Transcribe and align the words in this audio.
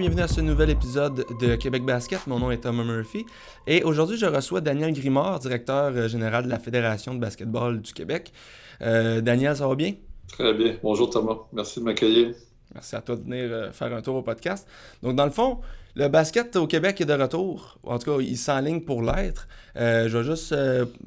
Bienvenue 0.00 0.22
à 0.22 0.28
ce 0.28 0.40
nouvel 0.40 0.70
épisode 0.70 1.26
de 1.38 1.56
Québec 1.56 1.84
Basket. 1.84 2.26
Mon 2.26 2.38
nom 2.38 2.50
est 2.50 2.62
Thomas 2.62 2.84
Murphy 2.84 3.26
et 3.66 3.82
aujourd'hui 3.82 4.16
je 4.16 4.24
reçois 4.24 4.62
Daniel 4.62 4.94
Grimard, 4.94 5.40
directeur 5.40 5.92
euh, 5.94 6.08
général 6.08 6.44
de 6.44 6.48
la 6.48 6.58
Fédération 6.58 7.12
de 7.12 7.20
basketball 7.20 7.82
du 7.82 7.92
Québec. 7.92 8.32
Euh, 8.80 9.20
Daniel, 9.20 9.54
ça 9.54 9.68
va 9.68 9.74
bien? 9.74 9.92
Très 10.26 10.54
bien. 10.54 10.76
Bonjour 10.82 11.10
Thomas. 11.10 11.36
Merci 11.52 11.80
de 11.80 11.84
m'accueillir. 11.84 12.34
Merci 12.72 12.96
à 12.96 13.02
toi 13.02 13.14
de 13.14 13.24
venir 13.24 13.44
euh, 13.52 13.72
faire 13.72 13.92
un 13.92 14.00
tour 14.00 14.16
au 14.16 14.22
podcast. 14.22 14.66
Donc 15.02 15.16
dans 15.16 15.26
le 15.26 15.32
fond, 15.32 15.58
le 15.94 16.08
basket 16.08 16.56
au 16.56 16.66
Québec 16.66 16.98
est 17.02 17.04
de 17.04 17.12
retour. 17.12 17.78
En 17.82 17.98
tout 17.98 18.10
cas, 18.10 18.22
il 18.22 18.38
s'enligne 18.38 18.80
pour 18.80 19.02
l'être. 19.02 19.48
je 19.76 20.16
vais 20.16 20.24
juste, 20.24 20.54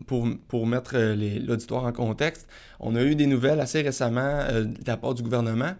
pour, 0.05 0.27
pour 0.47 0.67
mettre 0.67 0.95
l'auditoire 0.95 1.85
en 1.85 1.93
contexte, 1.93 2.47
on 2.79 2.95
a 2.95 3.01
eu 3.01 3.15
des 3.15 3.25
nouvelles 3.25 3.59
assez 3.59 3.81
récemment 3.81 4.43
de 4.51 4.85
la 4.85 4.97
part 4.97 5.15
du 5.15 5.23
gouvernement 5.23 5.73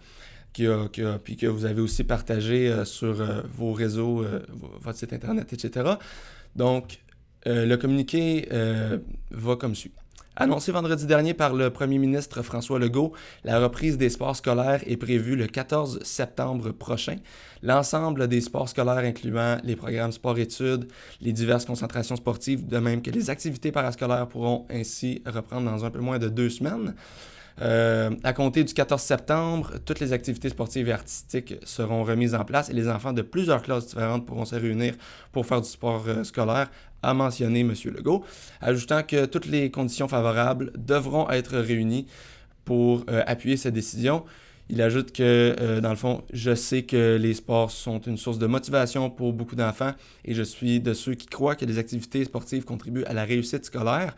puis 0.54 1.36
que 1.36 1.48
vous 1.48 1.66
avez 1.66 1.82
aussi 1.82 2.04
partagé 2.04 2.70
euh, 2.70 2.86
sur 2.86 3.20
euh, 3.22 3.42
vos 3.54 3.74
réseaux, 3.74 4.24
euh, 4.24 4.40
votre 4.82 4.98
site 4.98 5.14
internet, 5.14 5.52
etc. 5.54 5.92
Donc, 6.56 7.00
le 7.46 7.76
communiqué 7.76 8.48
va 9.32 9.58
comme 9.58 9.76
suit. 9.76 9.92
Annoncé 10.36 10.72
vendredi 10.72 11.06
dernier 11.06 11.36
par 11.36 11.54
le 11.54 11.70
premier 11.70 12.00
ministre 12.00 12.42
François 12.42 12.80
Legault, 12.80 13.14
la 13.44 13.60
reprise 13.60 13.98
des 13.98 14.10
sports 14.10 14.36
scolaires 14.36 14.82
est 14.88 14.98
prévue 14.98 15.36
le 15.36 15.46
14 15.46 16.02
septembre 16.04 16.72
prochain. 16.72 17.18
L'ensemble 17.62 18.28
des 18.28 18.42
sports 18.42 18.70
scolaires, 18.70 18.98
incluant 18.98 19.58
les 19.64 19.76
programmes 19.76 20.12
sport-études, 20.12 20.88
les 21.22 21.34
diverses 21.34 21.66
concentrations 21.66 22.16
sportives, 22.16 22.66
de 22.66 22.78
même 22.80 23.02
que 23.02 23.12
les 23.12 23.30
activités 23.30 23.72
parascolaires, 23.72 24.28
pourront 24.28 24.66
ainsi 24.72 25.22
reprendre 25.26 25.70
dans 25.70 25.86
un 25.86 25.92
peu 25.92 26.00
moins 26.00 26.18
de 26.18 26.30
deux 26.30 26.50
semaines. 26.50 26.96
Euh, 27.62 28.12
à 28.24 28.34
compter 28.34 28.64
du 28.64 28.74
14 28.74 29.02
septembre, 29.02 29.74
toutes 29.86 30.00
les 30.00 30.12
activités 30.12 30.50
sportives 30.50 30.90
et 30.90 30.92
artistiques 30.92 31.56
seront 31.64 32.04
remises 32.04 32.34
en 32.34 32.46
place 32.46 32.70
et 32.70 32.74
les 32.74 32.88
enfants 32.90 33.14
de 33.14 33.22
plusieurs 33.22 33.62
classes 33.62 33.88
différentes 33.88 34.26
pourront 34.26 34.46
se 34.46 34.56
réunir 34.56 34.96
pour 35.32 35.46
faire 35.46 35.62
du 35.62 35.70
sport 35.70 36.04
euh, 36.08 36.24
scolaire, 36.24 36.72
a 37.04 37.14
mentionné 37.14 37.60
M. 37.60 37.74
Legault, 37.86 38.24
ajoutant 38.62 39.04
que 39.04 39.26
toutes 39.26 39.46
les 39.46 39.70
conditions 39.70 40.08
favorables 40.08 40.72
devront 40.78 41.30
être 41.30 41.58
réunies 41.58 42.08
pour 42.66 43.04
euh, 43.10 43.24
appuyer 43.28 43.58
cette 43.58 43.74
décision. 43.74 44.24
Il 44.70 44.82
ajoute 44.82 45.12
que, 45.12 45.80
dans 45.82 45.90
le 45.90 45.98
fond, 45.98 46.24
je 46.32 46.56
sais 46.56 46.84
que 46.84 47.18
les 47.20 47.34
sports 47.34 47.70
sont 47.70 48.00
une 48.00 48.16
source 48.16 48.40
de 48.40 48.48
motivation 48.48 49.10
pour 49.10 49.34
beaucoup 49.34 49.58
d'enfants 49.58 49.92
et 50.24 50.34
je 50.34 50.42
suis 50.42 50.80
de 50.80 50.94
ceux 50.94 51.16
qui 51.16 51.28
croient 51.28 51.56
que 51.56 51.66
les 51.66 51.78
activités 51.78 52.24
sportives 52.24 52.64
contribuent 52.64 53.04
à 53.04 53.14
la 53.14 53.26
réussite 53.26 53.66
scolaire. 53.66 54.16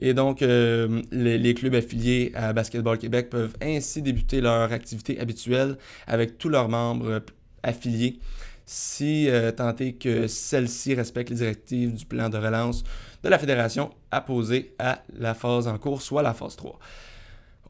Et 0.00 0.14
donc, 0.14 0.42
euh, 0.42 1.02
les, 1.10 1.54
clubs 1.54 1.74
affiliés 1.74 2.32
à 2.34 2.52
Basketball 2.52 2.98
Québec 2.98 3.30
peuvent 3.30 3.56
ainsi 3.60 4.00
débuter 4.00 4.40
leur 4.40 4.72
activité 4.72 5.18
habituelle 5.18 5.76
avec 6.06 6.38
tous 6.38 6.48
leurs 6.48 6.68
membres 6.68 7.22
affiliés, 7.62 8.20
si 8.64 9.28
euh, 9.28 9.50
tant 9.50 9.74
est 9.76 9.92
que 9.92 10.26
celle-ci 10.26 10.94
respecte 10.94 11.30
les 11.30 11.36
directives 11.36 11.94
du 11.94 12.04
plan 12.04 12.28
de 12.28 12.36
relance 12.36 12.84
de 13.24 13.28
la 13.28 13.38
Fédération 13.38 13.90
apposé 14.10 14.74
à 14.78 15.02
la 15.18 15.34
phase 15.34 15.66
en 15.66 15.78
cours, 15.78 16.02
soit 16.02 16.22
la 16.22 16.34
phase 16.34 16.54
3. 16.56 16.78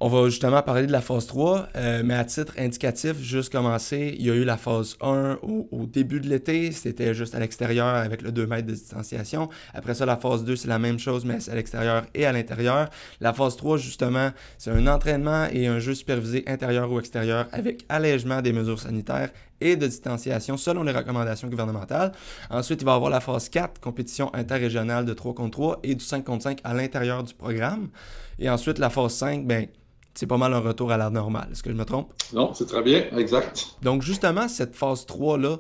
On 0.01 0.07
va 0.07 0.27
justement 0.27 0.63
parler 0.63 0.87
de 0.87 0.93
la 0.93 1.01
phase 1.01 1.27
3, 1.27 1.71
euh, 1.75 2.03
mais 2.05 2.15
à 2.15 2.25
titre 2.25 2.55
indicatif, 2.57 3.21
juste 3.21 3.51
commencer, 3.51 4.15
il 4.17 4.25
y 4.25 4.31
a 4.31 4.35
eu 4.35 4.45
la 4.45 4.57
phase 4.57 4.97
1 5.01 5.41
au, 5.43 5.87
début 5.87 6.21
de 6.21 6.29
l'été, 6.29 6.71
c'était 6.71 7.15
juste 7.15 7.35
à 7.35 7.41
l'extérieur 7.41 7.89
avec 7.89 8.23
le 8.23 8.31
2 8.31 8.47
mètres 8.47 8.69
de 8.69 8.75
distanciation. 8.75 9.49
Après 9.75 9.95
ça, 9.95 10.07
la 10.07 10.17
phase 10.17 10.45
2, 10.45 10.55
c'est 10.55 10.69
la 10.69 10.79
même 10.79 11.01
chose, 11.01 11.25
mais 11.25 11.41
c'est 11.41 11.51
à 11.51 11.57
l'extérieur 11.57 12.05
et 12.15 12.27
à 12.27 12.33
l'intérieur. 12.33 12.91
La 13.21 13.33
phase 13.33 13.57
3, 13.57 13.77
justement, 13.79 14.31
c'est 14.57 14.71
un 14.71 14.87
entraînement 14.87 15.49
et 15.51 15.67
un 15.67 15.81
jeu 15.81 15.97
supervisé 15.97 16.45
intérieur 16.47 16.93
ou 16.93 17.01
extérieur 17.01 17.49
avec 17.51 17.85
allègement 17.89 18.41
des 18.41 18.53
mesures 18.53 18.79
sanitaires 18.79 19.31
et 19.61 19.75
de 19.75 19.89
distanciation 19.89 20.57
selon 20.57 20.85
les 20.85 20.93
recommandations 20.93 21.49
gouvernementales. 21.49 22.13
Ensuite, 22.51 22.83
il 22.83 22.85
va 22.85 22.93
y 22.93 22.95
avoir 22.95 23.11
la 23.11 23.21
phase 23.21 23.49
4, 23.49 23.81
compétition 23.81 24.33
interrégionale 24.33 25.05
de 25.07 25.13
3 25.13 25.35
contre 25.35 25.51
3 25.51 25.81
et 25.83 25.97
du 25.97 26.05
5 26.05 26.25
contre 26.25 26.45
5 26.45 26.61
à 26.63 26.73
l'intérieur 26.73 27.25
du 27.25 27.35
programme. 27.35 27.89
Et 28.39 28.49
ensuite, 28.49 28.79
la 28.79 28.91
phase 28.91 29.15
5, 29.15 29.45
ben, 29.45 29.67
c'est 30.19 30.27
pas 30.27 30.37
mal 30.37 30.53
un 30.53 30.59
retour 30.59 30.91
à 30.91 30.97
la 30.97 31.11
normale. 31.11 31.47
Est-ce 31.53 31.63
que 31.63 31.71
je 31.71 31.77
me 31.77 31.85
trompe? 31.85 32.13
Non, 32.33 32.53
c'est 32.53 32.67
très 32.67 32.83
bien, 32.83 33.05
exact. 33.17 33.77
Donc, 33.83 34.03
justement, 34.03 34.49
cette 34.49 34.75
phase 34.75 35.07
3-là, 35.07 35.59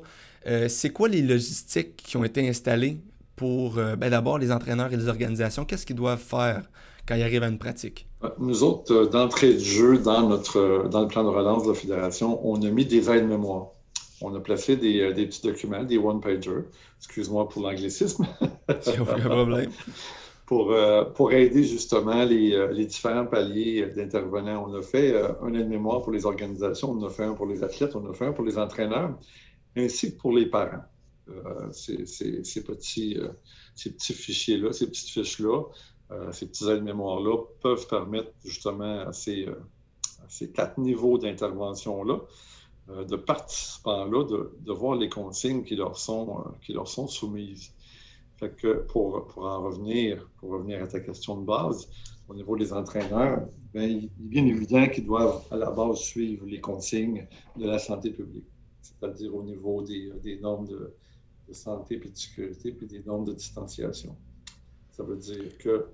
euh, 0.48 0.69
c'est 0.69 0.91
quoi 0.91 1.08
les 1.08 1.22
logistiques 1.22 1.96
qui 1.96 2.16
ont 2.16 2.24
été 2.24 2.48
installées 2.48 2.98
pour, 3.36 3.78
euh, 3.78 3.94
ben, 3.94 4.10
d'abord, 4.10 4.36
les 4.36 4.50
entraîneurs 4.50 4.92
et 4.92 4.96
les 4.96 5.06
organisations? 5.06 5.64
Qu'est-ce 5.64 5.86
qu'ils 5.86 5.94
doivent 5.94 6.19
faire 6.19 6.64
quand 7.06 7.14
ils 7.14 7.22
arrivent 7.22 7.44
à 7.44 7.46
une 7.46 7.60
pratique? 7.60 8.08
Nous 8.41 8.64
autres, 8.64 8.92
euh, 8.92 9.06
d'entrée 9.06 9.54
de 9.54 9.60
jeu, 9.60 9.98
dans, 9.98 10.28
notre, 10.28 10.88
dans 10.90 11.02
le 11.02 11.06
plan 11.06 11.22
de 11.22 11.28
relance 11.28 11.62
de 11.62 11.69
la 11.69 11.75
Fédération, 11.76 12.40
on 12.42 12.60
a 12.60 12.69
mis 12.69 12.84
des 12.84 13.08
aides-mémoires. 13.08 13.69
On 14.22 14.34
a 14.34 14.40
placé 14.40 14.75
des, 14.75 15.14
des 15.14 15.26
petits 15.26 15.46
documents, 15.46 15.84
des 15.84 15.98
one-pagers. 15.98 16.64
Excuse-moi 16.98 17.48
pour 17.48 17.62
l'anglicisme. 17.62 18.26
Aucun 18.69 19.04
problème. 19.04 19.70
pour, 20.48 20.72
euh, 20.72 21.04
pour 21.04 21.31
aider 21.32 21.62
justement 21.62 22.25
les, 22.25 22.54
euh, 22.54 22.72
les 22.72 22.86
différents 22.86 23.26
paliers 23.26 23.84
d'intervenants. 23.94 24.64
On 24.66 24.75
a 24.75 24.81
fait 24.81 25.12
euh, 25.12 25.28
un 25.42 25.53
aide-mémoire 25.53 26.00
pour 26.00 26.10
les 26.10 26.25
organisations, 26.25 26.91
on 26.91 27.04
a 27.04 27.10
fait 27.10 27.25
un 27.25 27.34
pour 27.34 27.44
les 27.44 27.62
athlètes, 27.62 27.94
on 27.94 28.10
a 28.10 28.14
fait 28.14 28.25
un 28.25 28.32
pour 28.32 28.47
les 28.47 28.56
entraîneurs, 28.56 29.14
ainsi 29.76 30.14
que 30.14 30.19
pour 30.19 30.32
les 30.32 30.47
parents. 30.47 30.84
Ces, 31.72 31.98
petits, 32.62 33.19
fichiers-là, 34.14 34.72
ces 34.72 34.87
petites 34.87 35.10
fiches-là, 35.10 35.64
ces 36.32 36.48
petits 36.48 36.70
aides-mémoires-là 36.70 37.37
peuvent 37.60 37.87
permettre 37.87 38.31
justement 38.42 39.00
à 39.00 39.12
ces, 39.12 39.47
quatre 40.54 40.78
niveaux 40.78 41.19
d'intervention-là 41.19 42.20
de 43.06 43.16
participants-là 43.16 44.25
de, 44.25 44.72
voir 44.72 44.97
les 44.97 45.10
consignes 45.10 45.62
qui 45.62 45.76
leur 45.76 45.98
sont 45.98 47.06
soumises. 47.06 47.75
Pour, 48.88 49.34
en 49.37 49.62
revenir, 49.62 50.25
à 50.81 50.87
ta 50.87 51.00
question 51.00 51.38
de 51.41 51.44
base, 51.44 51.88
au 52.28 52.34
niveau 52.34 52.56
des 52.56 52.72
entraîneurs, 52.72 53.49
bien, 53.72 53.84
il 53.84 54.04
est 54.04 54.10
bien 54.16 54.47
évident 54.47 54.87
qu'ils 54.88 55.06
doivent 55.06 55.43
à 55.50 55.56
la 55.56 55.71
base 55.71 55.99
suivre 55.99 56.47
les 56.47 56.60
consignes 56.60 57.26
de 57.56 57.66
la 57.66 57.78
santé 57.78 58.10
publique, 58.10 58.47
c'est-à-dire 58.81 59.34
au 59.34 59.43
niveau 59.43 59.82
des, 59.82 60.38
normes 60.41 60.66
de, 60.69 60.94
santé 61.53 61.97
et 61.97 62.09
de 62.09 62.16
sécurité, 62.16 62.72
puis 62.72 62.87
des 62.87 63.03
normes 63.03 63.25
de 63.25 63.32
distanciation. 63.32 64.15
Ça 64.93 65.03
veut 65.03 65.16
dire 65.16 65.56
que 65.59 65.87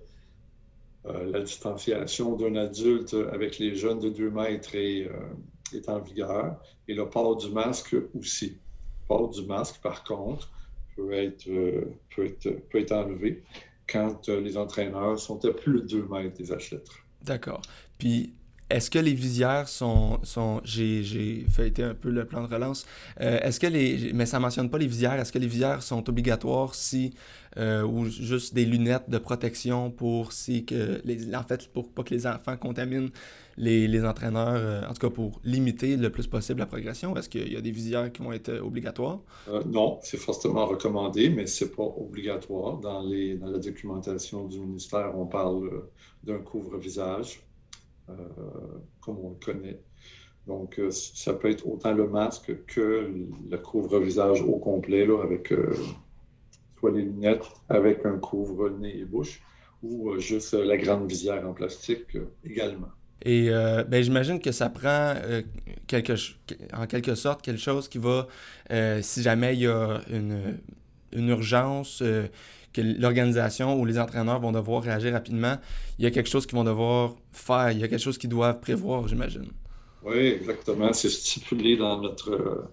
euh, 1.06 1.30
la 1.30 1.40
distanciation 1.40 2.36
d'un 2.36 2.56
adulte 2.56 3.14
avec 3.32 3.58
les 3.58 3.74
jeunes 3.74 4.00
de 4.00 4.10
2 4.10 4.30
mètres 4.30 4.74
est, 4.74 5.06
euh, 5.06 5.76
est 5.76 5.88
en 5.88 6.00
vigueur 6.00 6.60
et 6.88 6.94
le 6.94 7.08
port 7.08 7.36
du 7.36 7.50
masque 7.50 7.96
aussi. 8.18 8.50
Le 8.50 9.06
port 9.08 9.28
du 9.30 9.46
masque, 9.46 9.80
par 9.82 10.02
contre, 10.04 10.50
peut 10.96 11.12
être, 11.12 11.48
euh, 11.48 11.94
peut 12.14 12.26
être, 12.26 12.48
peut 12.70 12.80
être 12.80 12.92
enlevé 12.92 13.42
quand 13.86 14.28
euh, 14.28 14.40
les 14.40 14.56
entraîneurs 14.56 15.18
sont 15.18 15.44
à 15.44 15.52
plus 15.52 15.82
de 15.82 15.86
2 15.86 16.08
mètres 16.10 16.36
des 16.36 16.52
athlètes. 16.52 16.88
D'accord. 17.22 17.62
Puis, 17.98 18.32
est-ce 18.70 18.90
que 18.90 18.98
les 18.98 19.12
visières 19.12 19.68
sont. 19.68 20.20
sont 20.22 20.60
j'ai 20.64 21.44
feuilleté 21.50 21.82
un 21.82 21.94
peu 21.94 22.10
le 22.10 22.24
plan 22.24 22.42
de 22.42 22.52
relance. 22.52 22.86
Euh, 23.20 23.38
est-ce 23.40 23.60
que 23.60 23.66
les. 23.66 24.12
Mais 24.14 24.24
ça 24.26 24.38
ne 24.38 24.42
mentionne 24.42 24.70
pas 24.70 24.78
les 24.78 24.86
visières. 24.86 25.14
Est-ce 25.14 25.32
que 25.32 25.38
les 25.38 25.46
visières 25.46 25.82
sont 25.82 26.08
obligatoires 26.08 26.74
si. 26.74 27.14
ou 27.56 28.06
juste 28.06 28.54
des 28.54 28.64
lunettes 28.64 29.08
de 29.08 29.18
protection 29.18 29.90
pour 29.90 30.32
si 30.32 30.64
que. 30.64 31.02
Les, 31.04 31.34
en 31.34 31.42
fait, 31.42 31.68
pour 31.68 31.92
pas 31.92 32.02
que 32.04 32.14
les 32.14 32.26
enfants 32.26 32.56
contaminent 32.56 33.10
les, 33.56 34.04
entraîneurs, 34.04 34.54
euh, 34.54 34.82
en 34.88 34.92
tout 34.94 35.08
cas 35.08 35.14
pour 35.14 35.40
limiter 35.44 35.96
le 35.96 36.10
plus 36.10 36.26
possible 36.26 36.60
la 36.60 36.66
progression? 36.66 37.16
Est-ce 37.16 37.28
qu'il 37.28 37.52
y 37.52 37.56
a 37.56 37.60
des 37.60 37.70
visières 37.70 38.12
qui 38.12 38.22
vont 38.22 38.32
être 38.32 38.48
euh, 38.48 38.62
obligatoires? 38.62 39.20
Euh, 39.48 39.62
non, 39.66 39.98
c'est 40.02 40.16
fortement 40.16 40.66
recommandé, 40.66 41.28
mais 41.30 41.46
ce 41.46 41.64
n'est 41.64 41.70
pas 41.70 41.84
obligatoire. 41.84 42.78
Dans, 42.78 43.02
les, 43.02 43.36
la 43.36 43.58
documentation 43.58 44.46
du 44.46 44.60
ministère, 44.60 45.12
on 45.16 45.26
parle 45.26 45.84
d'un 46.22 46.38
couvre-visage, 46.38 47.40
comme 49.00 49.18
on 49.18 49.30
le 49.30 49.44
connaît. 49.44 49.80
Donc, 50.46 50.78
ça 50.90 51.32
peut 51.32 51.50
être 51.50 51.66
autant 51.66 51.94
le 51.94 52.06
masque 52.06 52.64
que 52.66 53.10
le 53.50 53.56
couvre-visage 53.58 54.42
au 54.42 54.58
complet, 54.58 55.08
avec 55.22 55.54
soit 56.78 56.90
les 56.90 57.02
lunettes 57.02 57.46
avec 57.70 58.04
un 58.04 58.18
couvre-nez 58.18 58.98
et 58.98 59.04
bouche, 59.06 59.42
ou 59.82 60.18
juste 60.18 60.52
la 60.52 60.76
grande 60.76 61.08
visière 61.08 61.48
en 61.48 61.54
plastique 61.54 62.18
également. 62.44 62.90
Et 63.24 63.48
euh, 63.48 63.84
ben, 63.84 64.02
j'imagine 64.04 64.38
que 64.38 64.52
ça 64.52 64.68
prend 64.68 65.14
euh, 65.16 65.42
quelque, 65.86 66.12
en 66.74 66.86
quelque 66.86 67.14
sorte 67.14 67.40
quelque 67.40 67.60
chose 67.60 67.88
qui 67.88 67.98
va, 67.98 68.26
euh, 68.70 69.00
si 69.02 69.22
jamais 69.22 69.54
il 69.54 69.60
y 69.60 69.66
a 69.66 70.00
une, 70.10 70.58
une 71.12 71.28
urgence, 71.28 72.02
que 72.72 72.80
l'organisation 72.80 73.80
ou 73.80 73.84
les 73.86 73.98
entraîneurs 73.98 74.40
vont 74.40 74.52
devoir 74.52 74.82
réagir 74.82 75.12
rapidement, 75.12 75.56
il 75.98 76.04
y 76.04 76.06
a 76.06 76.10
quelque 76.10 76.28
chose 76.28 76.44
qu'ils 76.44 76.56
vont 76.56 76.64
devoir 76.64 77.14
faire, 77.32 77.70
il 77.70 77.78
y 77.78 77.84
a 77.84 77.88
quelque 77.88 78.02
chose 78.02 78.18
qu'ils 78.18 78.30
doivent 78.30 78.60
prévoir, 78.60 79.08
j'imagine. 79.08 79.48
Oui, 80.02 80.18
exactement. 80.18 80.92
C'est 80.92 81.08
stipulé 81.08 81.76
dans 81.76 82.00
notre, 82.00 82.68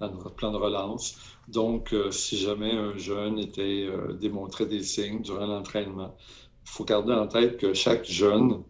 dans 0.00 0.10
notre 0.10 0.30
plan 0.30 0.50
de 0.50 0.56
relance. 0.56 1.16
Donc, 1.46 1.94
si 2.10 2.38
jamais 2.38 2.72
un 2.72 2.96
jeune 2.96 3.38
était 3.38 3.86
démontré 4.18 4.64
des 4.64 4.82
signes 4.82 5.20
durant 5.20 5.46
l'entraînement, 5.46 6.16
il 6.64 6.70
faut 6.70 6.84
garder 6.84 7.12
en 7.12 7.28
tête 7.28 7.58
que 7.58 7.74
chaque 7.74 8.06
jeune 8.06 8.62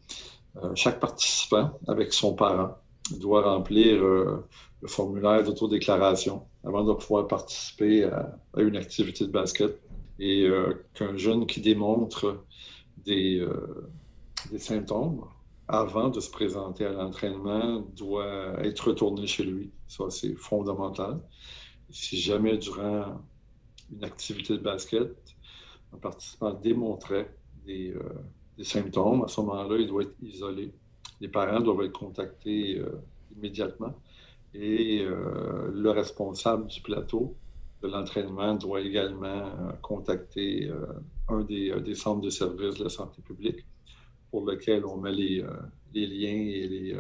chaque 0.75 1.01
participant, 1.01 1.79
avec 1.89 2.13
son 2.13 2.35
parent, 2.35 2.77
doit 3.11 3.43
remplir 3.43 4.03
euh, 4.03 4.47
le 4.81 4.89
formulaire 4.89 5.43
d'autodéclaration 5.45 6.47
avant 6.65 6.85
de 6.85 6.93
pouvoir 6.95 7.27
participer 7.27 8.05
à, 8.05 8.39
une 8.57 8.77
activité 8.77 9.27
de 9.27 9.31
basket. 9.31 9.81
Et 10.19 10.45
euh, 10.45 10.87
qu'un 10.95 11.17
jeune 11.17 11.47
qui 11.47 11.61
démontre 11.61 12.45
des, 12.99 13.41
euh, 13.41 13.91
des 14.51 14.59
symptômes 14.59 15.25
avant 15.67 16.09
de 16.09 16.21
se 16.21 16.31
présenter 16.31 16.85
à 16.85 16.93
l'entraînement 16.93 17.81
doit 17.97 18.63
être 18.63 18.89
retourné 18.89 19.27
chez 19.27 19.45
lui. 19.45 19.73
Ça, 19.89 20.05
c'est 20.11 20.35
fondamental. 20.37 21.21
Si 21.91 22.17
jamais 22.17 22.59
durant 22.59 23.23
une 23.93 24.05
activité 24.05 24.55
de 24.55 24.63
basket, 24.63 25.11
un 25.93 25.99
participant 25.99 26.53
démontrait 26.53 27.35
des, 27.67 27.91
euh, 27.91 28.03
des 28.57 28.65
symptômes, 28.65 29.25
à 29.25 29.29
ce 29.29 29.41
moment-là, 29.41 29.77
il 29.79 29.89
doit 29.89 30.03
être 30.03 30.15
isolé. 30.23 30.73
Les 31.21 31.29
parents 31.29 31.61
doivent 31.61 31.83
être 31.83 31.93
contactés 31.93 32.81
immédiatement 33.37 33.95
et 34.55 35.01
euh, 35.03 35.71
le 35.73 35.91
responsable 35.91 36.67
du 36.69 36.81
plateau 36.81 37.35
de 37.83 37.89
l'entraînement 37.89 38.55
doit 38.55 38.81
également 38.81 39.27
euh, 39.27 39.73
contacter 39.83 40.69
euh, 40.69 40.87
un 41.29 41.43
des, 41.43 41.79
des, 41.81 41.95
centres 41.95 42.21
de 42.21 42.31
services 42.31 42.77
de 42.77 42.85
la 42.85 42.91
santé 42.91 43.21
publique 43.21 43.67
pour 44.31 44.47
lequel 44.47 44.85
on 44.85 44.97
met 44.97 45.13
les, 45.13 45.45
les 45.93 46.07
liens 46.07 46.41
et 46.41 46.69
les, 46.69 46.97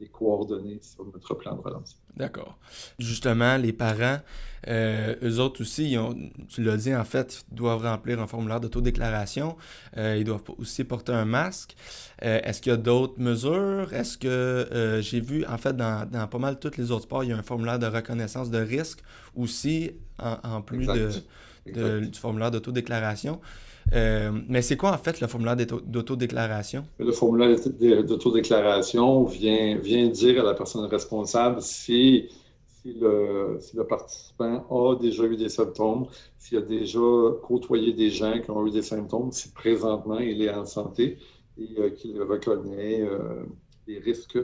les 0.00 0.08
coordonnées 0.08 0.78
sur 0.82 1.04
notre 1.06 1.34
plan 1.34 1.54
de 1.56 1.60
relance. 1.60 1.98
D'accord. 2.16 2.58
Justement, 2.98 3.56
les 3.56 3.72
parents, 3.72 4.18
euh, 4.68 5.14
eux 5.22 5.38
autres 5.38 5.62
aussi, 5.62 5.90
ils 5.92 5.98
ont, 5.98 6.14
tu 6.48 6.62
l'as 6.62 6.76
dit, 6.76 6.94
en 6.94 7.04
fait, 7.04 7.44
ils 7.50 7.54
doivent 7.54 7.82
remplir 7.82 8.20
un 8.20 8.26
formulaire 8.26 8.60
d'autodéclaration. 8.60 9.56
Euh, 9.96 10.16
ils 10.18 10.24
doivent 10.24 10.42
aussi 10.58 10.84
porter 10.84 11.12
un 11.12 11.24
masque. 11.24 11.76
Euh, 12.24 12.40
est-ce 12.42 12.60
qu'il 12.60 12.70
y 12.70 12.74
a 12.74 12.78
d'autres 12.78 13.20
mesures? 13.20 13.92
Est-ce 13.92 14.18
que 14.18 15.00
j'ai 15.02 15.20
vu, 15.20 15.44
en 15.46 15.58
fait, 15.58 15.76
dans, 15.76 16.08
dans, 16.10 16.26
pas 16.26 16.38
mal 16.38 16.58
tous 16.58 16.76
les 16.76 16.90
autres 16.90 17.04
sports, 17.04 17.24
il 17.24 17.30
y 17.30 17.32
a 17.32 17.36
un 17.36 17.42
formulaire 17.42 17.78
de 17.78 17.86
reconnaissance 17.86 18.50
de 18.50 18.58
risque 18.58 19.00
aussi, 19.34 19.92
en, 20.18 20.36
en 20.42 20.62
plus 20.62 20.86
de, 20.86 21.10
de, 21.72 22.00
du 22.00 22.18
formulaire 22.18 22.50
d'autodéclaration. 22.50 23.40
Euh, 23.92 24.32
mais 24.48 24.62
c'est 24.62 24.76
quoi 24.76 24.92
en 24.92 24.98
fait 24.98 25.20
le 25.20 25.26
formulaire 25.26 25.56
d'autodéclaration? 25.56 26.84
Le 26.98 27.12
formulaire 27.12 27.56
d'autodéclaration 28.04 29.24
vient, 29.24 29.78
vient 29.78 30.08
dire 30.08 30.40
à 30.40 30.44
la 30.44 30.54
personne 30.54 30.84
responsable 30.86 31.62
si, 31.62 32.28
si, 32.82 32.94
le, 32.94 33.58
si, 33.60 33.76
le, 33.76 33.86
participant 33.86 34.66
a 34.68 34.96
déjà 34.96 35.24
eu 35.24 35.36
des 35.36 35.48
symptômes, 35.48 36.06
s'il 36.38 36.58
a 36.58 36.62
déjà 36.62 36.98
côtoyé 37.42 37.92
des 37.92 38.10
gens 38.10 38.40
qui 38.40 38.50
ont 38.50 38.66
eu 38.66 38.70
des 38.70 38.82
symptômes, 38.82 39.30
si 39.30 39.52
présentement 39.52 40.18
il 40.18 40.42
est 40.42 40.50
en 40.52 40.66
santé 40.66 41.18
et 41.56 41.68
euh, 41.78 41.90
qu'il 41.90 42.20
reconnaît 42.20 43.02
euh, 43.02 43.44
les 43.86 44.00
risques 44.00 44.38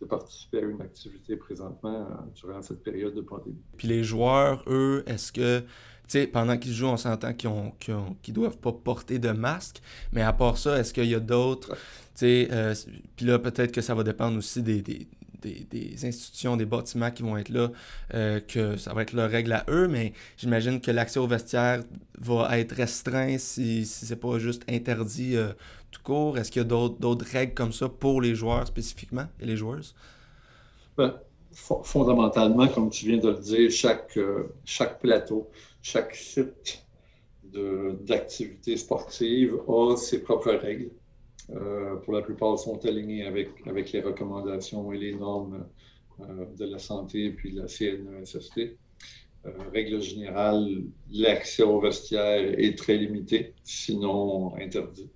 de 0.00 0.06
participer 0.06 0.58
à 0.58 0.62
une 0.62 0.80
activité 0.80 1.36
présentement 1.36 2.06
durant 2.34 2.62
cette 2.62 2.82
période 2.82 3.14
de 3.14 3.20
pandémie. 3.20 3.58
Puis 3.76 3.88
les 3.88 4.04
joueurs, 4.04 4.62
eux, 4.68 5.02
est-ce 5.06 5.32
que 5.32 5.62
pendant 6.32 6.56
qu'ils 6.56 6.72
jouent, 6.72 6.86
on 6.86 6.96
s'entend 6.96 7.32
qu'ils 7.34 7.50
ne 7.50 8.32
doivent 8.32 8.58
pas 8.58 8.72
porter 8.72 9.18
de 9.18 9.30
masque. 9.30 9.80
Mais 10.12 10.22
à 10.22 10.32
part 10.32 10.58
ça, 10.58 10.78
est-ce 10.78 10.92
qu'il 10.92 11.06
y 11.06 11.14
a 11.14 11.20
d'autres. 11.20 11.76
Euh, 12.22 12.74
Puis 13.16 13.26
là, 13.26 13.38
peut-être 13.38 13.72
que 13.72 13.80
ça 13.80 13.94
va 13.94 14.02
dépendre 14.02 14.38
aussi 14.38 14.62
des, 14.62 14.82
des, 14.82 15.06
des, 15.42 16.04
institutions, 16.04 16.56
des 16.56 16.64
bâtiments 16.66 17.10
qui 17.10 17.22
vont 17.22 17.36
être 17.36 17.50
là, 17.50 17.70
euh, 18.14 18.40
que 18.40 18.76
ça 18.76 18.92
va 18.92 19.02
être 19.02 19.12
leur 19.12 19.30
règle 19.30 19.52
à 19.52 19.64
eux. 19.68 19.88
Mais 19.88 20.12
j'imagine 20.36 20.80
que 20.80 20.90
l'accès 20.90 21.20
au 21.20 21.26
vestiaire 21.26 21.82
va 22.18 22.58
être 22.58 22.72
restreint 22.72 23.38
si, 23.38 23.86
si 23.86 24.06
c'est 24.06 24.16
pas 24.16 24.38
juste 24.38 24.62
interdit 24.68 25.36
euh, 25.36 25.52
tout 25.90 26.02
court. 26.02 26.38
Est-ce 26.38 26.50
qu'il 26.50 26.62
y 26.62 26.64
a 26.64 26.68
d'autres 26.68 27.26
règles 27.30 27.54
comme 27.54 27.72
ça 27.72 27.88
pour 27.88 28.20
les 28.20 28.34
joueurs 28.34 28.66
spécifiquement 28.66 29.26
et 29.40 29.46
les 29.46 29.56
joueuses? 29.56 29.94
Ben, 30.96 31.14
fondamentalement, 31.52 32.66
comme 32.66 32.90
tu 32.90 33.06
viens 33.06 33.18
de 33.18 33.28
le 33.28 33.38
dire, 33.38 33.70
chaque, 33.70 34.18
chaque 34.64 34.98
plateau 35.00 35.48
chaque 35.82 36.14
site 36.14 36.84
d'activité 37.52 38.76
sportive 38.76 39.58
a 39.68 39.96
ses 39.96 40.22
propres 40.22 40.52
règles. 40.52 40.90
Euh, 41.50 41.96
pour 41.96 42.12
la 42.12 42.20
plupart, 42.20 42.58
sont 42.58 42.84
alignés 42.84 43.24
avec, 43.24 43.48
avec 43.66 43.92
les 43.92 44.02
recommandations 44.02 44.92
et 44.92 44.98
les 44.98 45.14
normes 45.14 45.66
euh, 46.20 46.44
de 46.58 46.66
la 46.66 46.78
santé 46.78 47.26
et 47.26 47.30
puis 47.30 47.52
de 47.52 47.62
la 47.62 47.68
CNESST. 47.68 48.58
Euh, 49.46 49.50
règle 49.72 50.00
générale, 50.02 50.82
l'accès 51.10 51.62
au 51.62 51.80
vestiaire 51.80 52.58
est 52.58 52.76
très 52.76 52.96
limité, 52.96 53.54
sinon 53.64 54.54
interdit 54.56 55.08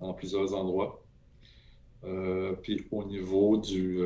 en 0.00 0.14
plusieurs 0.14 0.54
endroits. 0.54 1.00
Puis 2.62 2.86
au 2.90 3.04
niveau 3.04 3.56
du, 3.56 3.98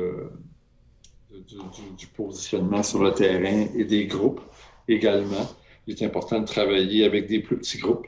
du, 1.29 2.07
positionnement 2.07 2.81
sur 2.81 3.03
le 3.03 3.11
terrain 3.13 3.67
et 3.75 3.83
des 3.83 4.07
groupes 4.07 4.39
également, 4.87 5.45
il 5.89 5.95
est 5.95 6.05
important 6.05 6.39
de 6.39 6.45
travailler 6.45 7.03
avec 7.03 7.25
des 7.25 7.39
plus 7.39 7.57
petits 7.57 7.79
groupes 7.79 8.05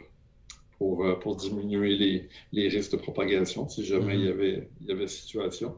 pour, 0.77 1.03
euh, 1.03 1.15
pour 1.15 1.35
diminuer 1.35 1.95
les, 1.95 2.29
les, 2.51 2.67
risques 2.67 2.91
de 2.91 2.97
propagation 2.97 3.67
si 3.67 3.83
jamais 3.83 4.13
il, 4.13 4.21
y 4.21 4.27
mm-hmm. 4.27 4.31
avait, 4.31 4.69
il 4.81 4.87
y 4.87 4.91
avait 4.91 5.07
situation. 5.07 5.75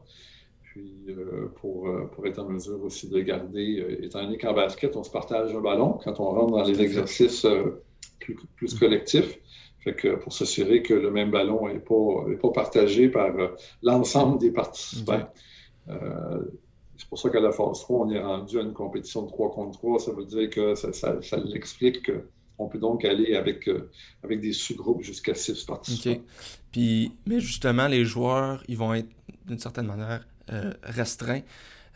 Puis 0.64 0.92
euh, 1.08 1.48
pour, 1.60 1.88
euh, 1.88 2.04
pour, 2.12 2.26
être 2.26 2.40
en 2.40 2.48
mesure 2.50 2.82
aussi 2.82 3.08
de 3.08 3.18
garder, 3.20 3.98
étant 4.02 4.22
donné 4.22 4.36
qu'en 4.36 4.52
basket, 4.52 4.94
on 4.96 5.02
se 5.02 5.10
partage 5.10 5.54
un 5.54 5.60
ballon 5.62 5.98
quand 6.04 6.20
on 6.20 6.24
rentre 6.24 6.52
dans 6.52 6.64
les 6.64 6.82
exercices 6.82 7.46
plus, 8.20 8.36
plus, 8.56 8.74
mm-hmm. 8.74 8.78
collectifs. 8.78 9.38
Fait 9.78 9.94
que 9.94 10.16
pour 10.16 10.34
s'assurer 10.34 10.82
que 10.82 10.92
le 10.92 11.10
même 11.10 11.30
ballon 11.30 11.68
n'est 11.68 11.78
pas, 11.78 12.26
pas 12.40 12.50
partagé 12.50 13.08
par 13.08 13.32
l'ensemble 13.82 14.38
des 14.38 14.50
participants. 14.50 15.26
C'est 16.96 17.08
pour 17.08 17.18
ça 17.18 17.28
qu'à 17.30 17.40
la 17.40 17.52
phase 17.52 17.80
3, 17.80 18.06
on 18.06 18.10
est 18.10 18.20
rendu 18.20 18.58
à 18.58 18.62
une 18.62 18.72
compétition 18.72 19.22
de 19.22 19.28
3 19.28 19.52
contre 19.52 19.78
3. 19.78 19.98
Ça 20.00 20.12
veut 20.12 20.24
dire 20.24 20.50
que 20.50 20.74
ça, 20.74 20.92
ça, 20.92 21.20
ça 21.22 21.36
l'explique 21.38 22.10
qu'on 22.56 22.68
peut 22.68 22.78
donc 22.78 23.04
aller 23.04 23.34
avec, 23.34 23.68
euh, 23.68 23.90
avec 24.22 24.40
des 24.40 24.52
sous-groupes 24.52 25.02
jusqu'à 25.02 25.34
6 25.34 25.64
participants. 25.64 26.22
Puis, 26.70 27.12
mais 27.26 27.40
justement, 27.40 27.88
les 27.88 28.04
joueurs, 28.04 28.62
ils 28.68 28.76
vont 28.76 28.94
être 28.94 29.08
d'une 29.46 29.58
certaine 29.58 29.86
manière 29.86 30.26
euh, 30.52 30.72
restreints 30.82 31.42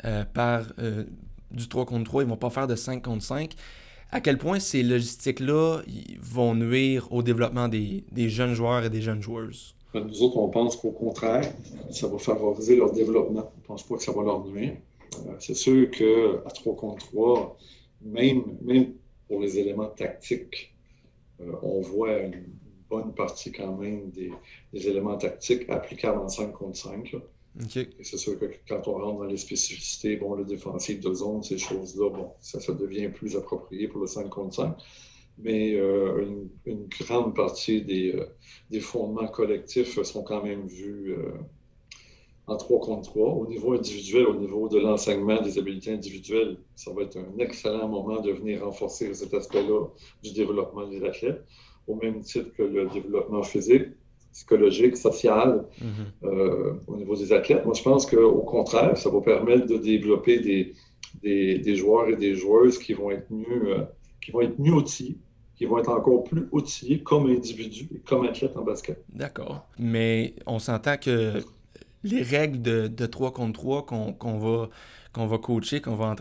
euh, 0.05 0.25
par 0.25 0.65
du 1.51 1.69
3 1.69 1.87
contre 1.87 2.05
3. 2.05 2.23
Ils 2.23 2.27
ne 2.27 2.31
vont 2.31 2.37
pas 2.37 2.51
faire 2.51 2.67
de 2.67 2.77
5 2.77 3.03
contre 3.03 3.23
5. 3.23 3.55
À 4.11 4.21
quel 4.21 4.39
point 4.39 4.59
ces 4.59 4.83
logistiques-là 4.83 5.83
vont 6.21 6.55
nuire 6.55 7.07
au 7.13 7.23
développement 7.23 7.69
des, 7.69 8.05
des 8.11 8.31
jeunes 8.31 8.55
joueurs 8.55 8.85
et 8.85 8.91
des 8.91 9.03
jeunes 9.03 9.23
joueuses? 9.23 9.75
Ben, 9.93 10.05
nous 10.05 10.23
autres, 10.23 10.37
on 10.37 10.49
pense 10.49 10.77
qu'au 10.77 10.91
contraire, 10.91 11.51
ça 11.91 12.09
va 12.09 12.19
favoriser 12.19 12.77
leur 12.77 12.93
développement. 12.93 13.51
On 13.57 13.61
ne 13.61 13.67
pense 13.67 13.83
pas 13.83 13.97
que 13.97 14.03
ça 14.03 14.13
va 14.13 14.23
leur 14.23 14.45
nuire. 14.45 14.77
Euh, 15.27 15.35
c'est 15.39 15.55
sûr 15.55 15.91
qu'à 15.91 16.51
3 16.51 16.77
contre 16.77 17.07
3, 17.09 17.57
même, 18.03 18.59
même 18.63 18.95
pour 19.27 19.41
les 19.41 19.59
éléments 19.59 19.89
tactiques, 19.89 20.75
euh, 21.41 21.53
on 21.63 21.81
voit 21.81 22.19
une 22.19 22.45
bonne 22.89 23.15
partie 23.15 23.53
quand 23.53 23.77
même 23.77 24.11
des, 24.11 24.33
éléments 24.73 25.17
tactiques 25.17 25.69
applicables 25.69 26.19
en 26.19 26.29
5 26.29 26.53
contre 26.53 26.77
5. 26.77 27.17
C'est 28.03 28.17
sûr 28.17 28.39
que 28.39 28.47
quand 28.69 28.87
on 28.87 28.95
rentre 28.95 29.19
dans 29.19 29.25
les 29.25 29.37
spécificités, 29.37 30.17
bon, 30.17 30.35
le 30.35 30.45
défensif 30.45 31.01
de 31.01 31.13
zone, 31.13 31.43
ces 31.43 31.59
choses-là, 31.59 32.11
bon, 32.11 32.33
ça, 32.41 32.61
ça 32.61 32.73
devient 32.73 33.09
plus 33.09 33.37
approprié 33.37 33.89
pour 33.89 34.01
le 34.01 34.07
5 34.07 34.29
contre 34.29 34.55
5 34.55 34.77
mais 35.41 35.75
euh, 35.77 36.27
une, 36.67 36.89
grande 36.89 37.33
partie 37.37 37.83
des, 37.83 38.21
des, 38.71 38.81
fondements 38.81 39.29
collectifs 39.29 40.03
sont 40.03 40.25
quand 40.25 40.43
même 40.43 40.67
vus 40.67 41.15
en 42.49 42.57
3 42.57 42.81
contre 42.81 43.11
3. 43.11 43.35
Au 43.35 43.47
niveau 43.47 43.75
individuel, 43.75 44.27
au 44.27 44.35
niveau 44.35 44.69
de 44.69 44.79
l'enseignement 44.79 45.41
des 45.41 45.59
habiletés 45.59 45.93
individuelles, 45.93 46.57
ça 46.75 46.91
va 46.93 47.03
être 47.03 47.19
un 47.19 47.39
excellent 47.39 47.89
moment 47.89 48.21
de 48.21 48.33
venir 48.33 48.65
renforcer 48.65 49.13
cet 49.15 49.35
aspect-là 49.35 49.87
du 50.23 50.33
développement 50.33 50.89
des 50.89 51.05
athlètes, 51.05 51.45
au 51.87 51.95
même 51.95 52.21
titre 52.21 52.51
que 52.57 52.63
le 52.63 52.89
développement 52.89 53.43
physique, 53.43 53.89
psychologique, 54.33 54.97
social 54.97 55.67
mm-hmm. 55.81 56.27
euh, 56.27 56.75
au 56.87 56.97
niveau 56.97 57.15
des 57.17 57.33
athlètes. 57.33 57.65
Moi, 57.65 57.75
je 57.75 57.83
pense 57.83 58.07
qu'au 58.07 58.43
contraire, 58.43 58.97
ça 58.97 59.11
va 59.11 59.21
permettre 59.21 59.67
de 59.67 59.77
développer 59.77 60.41
des, 60.41 60.75
des, 61.23 61.59
des, 61.59 61.77
joueurs 61.77 62.09
et 62.09 62.17
des 62.17 62.35
joueuses 62.35 62.79
qui 62.79 62.95
vont 62.95 63.11
être 63.11 63.31
mieux, 63.31 63.79
euh, 63.79 63.85
qui 64.23 64.31
vont 64.31 64.41
être 64.41 64.59
mieux 64.59 64.73
outillés 64.73 65.19
qui 65.57 65.65
vont 65.65 65.79
être 65.79 65.91
encore 65.91 66.23
plus 66.23 66.47
outillés 66.53 67.03
comme 67.03 67.27
individus 67.27 67.89
et 67.93 67.99
comme 67.99 68.25
athlètes 68.25 68.57
en 68.57 68.63
basket. 68.63 69.03
D'accord. 69.13 69.67
Mais 69.77 70.35
on 70.47 70.61
s'entend 70.61 70.97
que 70.97 71.43
les 72.05 72.23
règles 72.23 72.63
de, 72.63 72.89
de 72.89 73.07
3 73.07 73.33
contre 73.33 73.59
3 73.61 73.87
qu'on 73.87 74.39
va, 74.39 74.69
qu'on 75.13 75.27
va 75.27 75.39
coacher, 75.39 75.81
qu'on 75.81 75.97
va, 75.97 76.15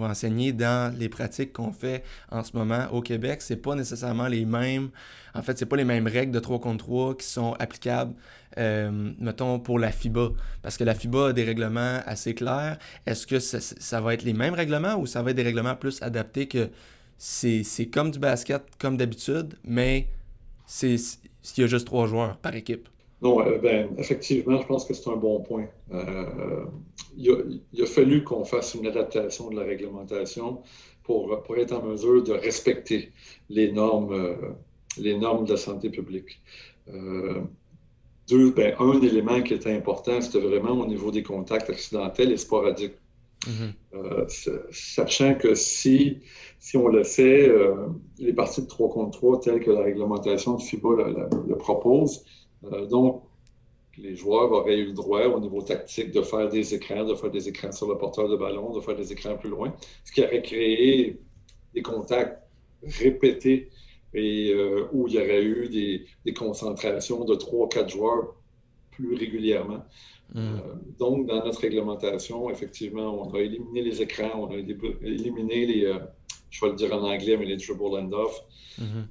enseigner 0.00 0.52
dans 0.52 0.94
les 0.96 1.08
pratiques 1.08 1.52
qu'on 1.52 1.72
fait 1.72 2.02
en 2.30 2.42
ce 2.42 2.56
moment 2.56 2.86
au 2.92 3.00
Québec, 3.00 3.40
c'est 3.40 3.56
pas 3.56 3.74
nécessairement 3.74 4.26
les 4.26 4.44
mêmes. 4.44 4.90
En 5.34 5.42
fait, 5.42 5.58
c'est 5.58 5.66
pas 5.66 5.76
les 5.76 5.84
mêmes 5.84 6.06
règles 6.06 6.32
de 6.32 6.40
3 6.40 6.60
contre 6.60 6.84
3 6.84 7.16
qui 7.16 7.26
sont 7.26 7.54
applicables, 7.54 8.14
euh, 8.58 9.12
mettons, 9.18 9.58
pour 9.58 9.78
la 9.78 9.90
FIBA. 9.90 10.30
Parce 10.62 10.76
que 10.76 10.84
la 10.84 10.94
FIBA 10.94 11.28
a 11.28 11.32
des 11.32 11.44
règlements 11.44 12.00
assez 12.04 12.34
clairs. 12.34 12.78
Est-ce 13.06 13.26
que 13.26 13.38
ça, 13.38 14.00
va 14.00 14.14
être 14.14 14.22
les 14.22 14.34
mêmes 14.34 14.54
règlements 14.54 14.96
ou 14.96 15.06
ça 15.06 15.22
va 15.22 15.30
être 15.30 15.36
des 15.36 15.42
règlements 15.42 15.76
plus 15.76 16.02
adaptés 16.02 16.46
que 16.46 16.70
c'est, 17.16 17.64
comme 17.92 18.10
du 18.10 18.18
basket, 18.18 18.62
comme 18.78 18.96
d'habitude, 18.96 19.54
mais 19.64 20.08
c'est, 20.66 20.96
s'il 20.98 21.62
y 21.62 21.64
a 21.64 21.66
juste 21.66 21.86
trois 21.86 22.06
joueurs 22.06 22.36
par 22.38 22.54
équipe? 22.54 22.88
Non, 23.24 23.38
ben, 23.62 23.88
effectivement, 23.98 24.60
je 24.60 24.66
pense 24.66 24.84
que 24.84 24.94
c'est 24.94 25.08
un 25.08 25.16
bon 25.16 25.40
point. 25.40 25.66
il, 27.16 27.82
a, 27.82 27.86
fallu 27.86 28.22
qu'on 28.22 28.44
fasse 28.44 28.74
une 28.74 28.86
adaptation 28.86 29.50
de 29.50 29.56
la 29.56 29.62
réglementation 29.62 30.60
pour, 31.02 31.42
pour 31.42 31.56
être 31.56 31.72
en 31.72 31.82
mesure 31.82 32.22
de 32.22 32.32
respecter 32.32 33.10
les 33.48 33.72
normes, 33.72 34.36
les 34.98 35.16
normes 35.18 35.46
de 35.46 35.52
la 35.52 35.56
santé 35.56 35.88
publique. 35.88 36.40
Deux, 38.28 38.52
ben, 38.52 38.74
un 38.78 39.00
élément 39.02 39.42
qui 39.42 39.54
était 39.54 39.72
important, 39.72 40.20
c'était 40.20 40.40
vraiment 40.40 40.72
au 40.72 40.86
niveau 40.86 41.10
des 41.10 41.22
contacts 41.22 41.68
accidentels 41.68 42.32
et 42.32 42.36
sporadiques. 42.38 42.94
Mm-hmm. 43.46 43.72
Euh, 43.94 44.24
sachant 44.70 45.34
que 45.34 45.54
si, 45.54 46.20
si 46.58 46.78
on 46.78 46.88
le 46.88 47.04
fait, 47.04 47.46
euh, 47.48 47.88
les 48.18 48.32
parties 48.32 48.62
de 48.62 48.66
3 48.66 48.88
contre 48.88 49.18
3 49.18 49.40
telles 49.40 49.60
que 49.60 49.70
la 49.70 49.82
réglementation 49.82 50.54
de 50.54 50.62
FIBA 50.62 50.88
le, 51.46 51.56
propose, 51.56 52.24
euh, 52.72 52.86
donc 52.86 53.22
les 53.98 54.16
joueurs 54.16 54.50
auraient 54.50 54.78
eu 54.78 54.86
le 54.86 54.92
droit 54.92 55.24
au 55.26 55.40
niveau 55.40 55.62
tactique 55.62 56.10
de 56.12 56.22
faire 56.22 56.48
des 56.48 56.74
écrans, 56.74 57.04
de 57.04 57.14
faire 57.14 57.30
des 57.30 57.48
écrans 57.48 57.72
sur 57.72 57.88
le 57.88 57.96
porteur 57.96 58.28
de 58.28 58.36
ballon, 58.36 58.72
de 58.72 58.80
faire 58.80 58.96
des 58.96 59.12
écrans 59.12 59.36
plus 59.36 59.50
loin, 59.50 59.74
ce 60.04 60.12
qui 60.12 60.22
aurait 60.22 60.42
créé 60.42 61.20
des 61.74 61.82
contacts 61.82 62.42
répétés 62.82 63.70
et 64.14 64.52
euh, 64.52 64.86
où 64.92 65.08
il 65.08 65.14
y 65.14 65.18
aurait 65.18 65.42
eu 65.42 65.68
des, 66.24 66.34
concentrations 66.34 67.24
de 67.24 67.34
trois, 67.34 67.68
quatre 67.68 67.88
joueurs 67.88 68.34
plus 68.92 69.14
régulièrement. 69.14 69.84
Hmm. 70.32 70.38
Euh, 70.38 70.58
donc, 70.98 71.26
dans 71.26 71.44
notre 71.44 71.60
réglementation, 71.60 72.48
effectivement, 72.48 73.26
on 73.26 73.34
a 73.34 73.40
éliminé 73.40 73.82
les 73.82 74.02
écrans, 74.02 74.30
on 74.34 74.50
a 74.50 74.54
éliminé 74.54 75.66
les, 75.66 75.84
euh, 75.84 75.98
je 76.50 76.64
vais 76.64 76.70
le 76.70 76.76
dire 76.76 76.94
en 76.94 77.02
anglais, 77.02 77.36
mais 77.36 77.44
les 77.44 77.56
dribble 77.56 77.98
end-off. 77.98 78.40
Hmm. 78.78 79.04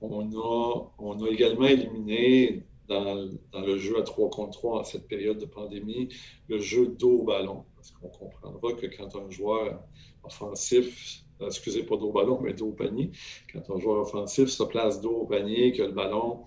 On, 0.00 1.24
a, 1.24 1.28
également 1.30 1.66
éliminé 1.66 2.64
dans, 2.88 3.28
le 3.54 3.78
jeu 3.78 3.98
à 3.98 4.02
3 4.02 4.30
contre 4.30 4.52
3 4.58 4.80
en 4.80 4.84
cette 4.84 5.06
période 5.06 5.38
de 5.38 5.46
pandémie, 5.46 6.08
le 6.48 6.58
jeu 6.58 6.88
dos 6.88 7.20
au 7.20 7.24
ballon. 7.24 7.64
Parce 7.76 7.90
qu'on 7.92 8.08
comprendra 8.08 8.72
que 8.74 8.86
quand 8.86 9.16
un 9.16 9.30
joueur 9.30 9.80
offensif 10.24 11.24
euh, 11.40 11.46
excusez 11.46 11.84
pas 11.84 11.96
dos 11.96 12.08
au 12.08 12.12
ballon, 12.12 12.38
mais 12.42 12.52
dos 12.52 12.68
au 12.68 12.72
panier. 12.72 13.10
Quand 13.52 13.74
un 13.74 13.78
joueur 13.78 14.00
offensif 14.00 14.48
se 14.48 14.62
place 14.62 15.00
dos 15.00 15.20
au 15.22 15.26
panier, 15.26 15.72
que 15.72 15.82
le 15.82 15.92
ballon 15.92 16.40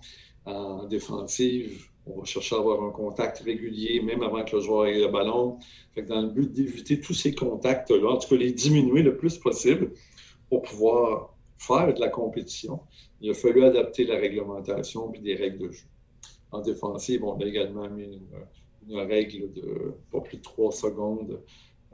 en 0.44 0.84
défensive, 0.86 1.88
on 2.06 2.18
va 2.18 2.24
chercher 2.24 2.54
à 2.54 2.58
avoir 2.58 2.82
un 2.82 2.90
contact 2.90 3.38
régulier, 3.38 4.00
même 4.00 4.22
avant 4.22 4.44
que 4.44 4.56
le 4.56 4.62
joueur 4.62 4.86
ait 4.86 5.00
le 5.00 5.08
ballon. 5.08 5.58
dans 5.96 6.22
le 6.22 6.28
but 6.28 6.52
d'éviter 6.52 7.00
tous 7.00 7.14
ces 7.14 7.34
contacts-là, 7.34 8.08
en 8.08 8.18
tout 8.18 8.28
cas 8.28 8.36
les 8.36 8.52
diminuer 8.52 9.02
le 9.02 9.16
plus 9.16 9.38
possible 9.38 9.92
pour 10.48 10.62
pouvoir 10.62 11.33
faire 11.66 11.94
de 11.94 12.00
la 12.00 12.08
compétition, 12.08 12.80
il 13.20 13.30
a 13.30 13.34
fallu 13.34 13.64
adapter 13.64 14.04
la 14.04 14.16
réglementation 14.16 15.12
et 15.14 15.18
des 15.18 15.34
règles 15.34 15.68
de 15.68 15.72
jeu. 15.72 15.86
En 16.52 16.60
défensive, 16.60 17.24
on 17.24 17.38
a 17.40 17.44
également 17.44 17.88
mis 17.90 18.20
une, 18.88 18.98
règle 18.98 19.52
de 19.52 19.94
pas 20.12 20.20
plus 20.20 20.36
de 20.36 20.42
trois 20.42 20.70
secondes 20.70 21.40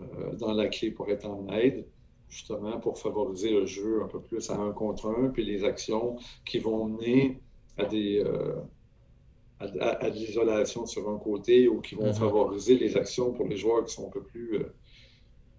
euh, 0.00 0.34
dans 0.34 0.52
la 0.52 0.68
clé 0.68 0.90
pour 0.90 1.08
être 1.08 1.26
en 1.26 1.46
aide 1.48 1.86
justement 2.28 2.78
pour 2.78 2.98
favoriser 2.98 3.50
le 3.50 3.66
jeu 3.66 4.02
un 4.02 4.08
peu 4.08 4.20
plus 4.20 4.50
à 4.50 4.56
un 4.56 4.72
contre 4.72 5.06
un, 5.06 5.28
puis 5.28 5.44
les 5.44 5.64
actions 5.64 6.16
qui 6.44 6.58
vont 6.58 6.86
mener 6.86 7.40
à 7.76 7.84
des 7.84 8.22
euh, 8.24 8.54
à, 9.58 10.10
de 10.10 10.14
l'isolation 10.14 10.86
sur 10.86 11.08
un 11.10 11.18
côté 11.18 11.68
ou 11.68 11.80
qui 11.80 11.94
vont 11.94 12.10
mm-hmm. 12.10 12.18
favoriser 12.18 12.76
les 12.78 12.96
actions 12.96 13.32
pour 13.32 13.46
les 13.46 13.56
joueurs 13.56 13.84
qui 13.84 13.94
sont 13.94 14.06
un 14.06 14.10
peu 14.10 14.22
plus 14.22 14.56
euh, 14.56 14.72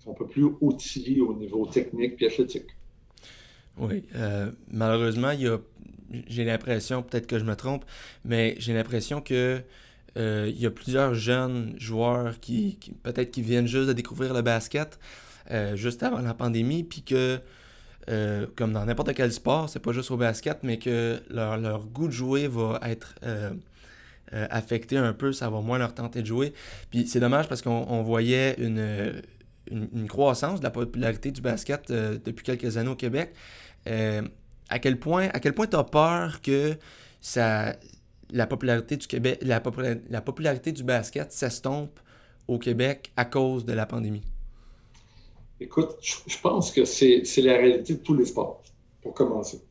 un 0.07 0.13
peu 0.13 0.25
plus 0.25 0.45
outillés 0.61 1.21
au 1.21 1.33
niveau 1.33 1.65
technique 1.67 2.19
et 2.21 2.27
athlétique. 2.27 2.69
Oui, 3.77 4.03
euh, 4.15 4.51
malheureusement, 4.69 5.31
il 5.31 5.41
y 5.41 5.47
a 5.47 5.57
j'ai 6.27 6.43
l'impression, 6.43 7.03
peut-être 7.03 7.25
que 7.25 7.39
je 7.39 7.45
me 7.45 7.55
trompe, 7.55 7.85
mais 8.25 8.55
j'ai 8.59 8.73
l'impression 8.73 9.21
que 9.21 9.61
il 10.17 10.59
y 10.59 10.65
a 10.65 10.69
plusieurs 10.69 11.13
jeunes 11.13 11.73
joueurs 11.77 12.37
qui, 12.41 12.77
peut-être 13.01 13.31
qui 13.31 13.41
viennent 13.41 13.67
juste 13.67 13.87
de 13.87 13.93
découvrir 13.93 14.33
le 14.33 14.41
basket, 14.41 14.99
euh, 15.49 15.75
juste 15.75 16.03
avant 16.03 16.19
la 16.19 16.33
pandémie, 16.33 16.83
puis 16.83 17.01
que, 17.01 17.39
euh, 18.09 18.45
comme 18.55 18.73
dans 18.73 18.85
n'importe 18.85 19.13
quel 19.13 19.33
sport, 19.33 19.69
c'est 19.69 19.79
pas 19.79 19.91
juste 19.91 20.11
au 20.11 20.17
basket, 20.17 20.59
mais 20.63 20.77
que 20.77 21.19
leur, 21.29 21.85
goût 21.87 22.07
de 22.07 22.13
jouer 22.13 22.47
va 22.47 22.79
être 22.83 23.15
euh, 23.23 23.51
affecté 24.31 24.97
un 24.97 25.13
peu, 25.13 25.33
ça 25.33 25.49
va 25.49 25.59
moins 25.61 25.77
leur 25.77 25.93
tenter 25.93 26.21
de 26.21 26.27
jouer. 26.27 26.53
Puis 26.89 27.07
c'est 27.07 27.19
dommage 27.19 27.49
parce 27.49 27.61
qu'on 27.61 28.01
voyait 28.03 28.55
une, 28.59 29.21
une, 29.69 30.07
croissance 30.07 30.59
de 30.59 30.63
la 30.63 30.71
popularité 30.71 31.31
du 31.31 31.41
basket 31.41 31.91
depuis 31.91 32.43
quelques 32.43 32.77
années 32.77 32.89
au 32.89 32.95
Québec. 32.95 33.33
à 33.85 34.79
quel 34.79 34.99
point 34.99 35.29
à 35.33 35.39
quel 35.39 35.53
point 35.53 35.67
tu 35.67 35.75
as 35.75 35.83
peur 35.83 36.41
que 36.41 36.75
ça, 37.19 37.75
la 38.31 38.47
popularité 38.47 38.97
du 38.97 39.07
Québec, 39.07 39.39
la, 39.41 39.61
la 40.09 40.21
popularité 40.21 40.71
du 40.71 40.83
basket 40.83 41.31
s'estompe 41.31 41.99
au 42.47 42.57
Québec 42.57 43.11
à 43.15 43.25
cause 43.25 43.65
de 43.65 43.73
la 43.73 43.85
pandémie? 43.85 44.23
Écoute, 45.59 45.97
je 46.01 46.37
pense 46.39 46.71
que 46.71 46.85
c'est 46.85 47.23
la 47.37 47.57
réalité 47.57 47.93
de 47.93 47.99
tous 47.99 48.15
les 48.15 48.25
sports, 48.25 48.63
pour 49.01 49.13
commencer. 49.13 49.61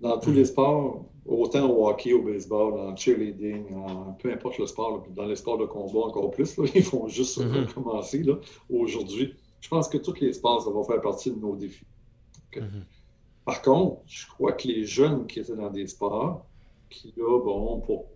Dans 0.00 0.18
tous 0.18 0.32
les 0.32 0.44
sports, 0.44 1.04
autant 1.26 1.68
au 1.70 1.88
hockey, 1.88 2.12
au 2.12 2.22
baseball, 2.22 2.74
en 2.78 2.96
cheerleading, 2.96 3.66
peu 4.18 4.32
importe 4.32 4.58
le 4.58 4.66
sport, 4.66 5.04
dans 5.14 5.26
les 5.26 5.36
sports 5.36 5.58
de 5.58 5.66
combat 5.66 6.00
encore 6.00 6.30
plus, 6.30 6.56
ils 6.74 6.82
font 6.82 7.08
juste 7.08 7.38
mm-hmm. 7.38 7.72
commencer 7.74 8.24
aujourd'hui. 8.70 9.34
Je 9.60 9.68
pense 9.68 9.88
que 9.88 9.98
tous 9.98 10.20
les 10.20 10.32
sports, 10.32 10.62
ça 10.62 10.70
va 10.70 10.84
faire 10.84 11.00
partie 11.00 11.30
de 11.30 11.38
nos 11.38 11.56
défis. 11.56 11.84
Mm-hmm. 12.54 12.82
Par 13.44 13.62
contre, 13.62 14.02
je 14.06 14.26
crois 14.26 14.52
que 14.52 14.68
les 14.68 14.84
jeunes 14.84 15.26
qui 15.26 15.40
étaient 15.40 15.56
dans 15.56 15.70
des 15.70 15.86
sports, 15.86 16.44
qui 16.90 17.12
là, 17.16 17.40
bon, 17.40 17.80
pour 17.80 18.06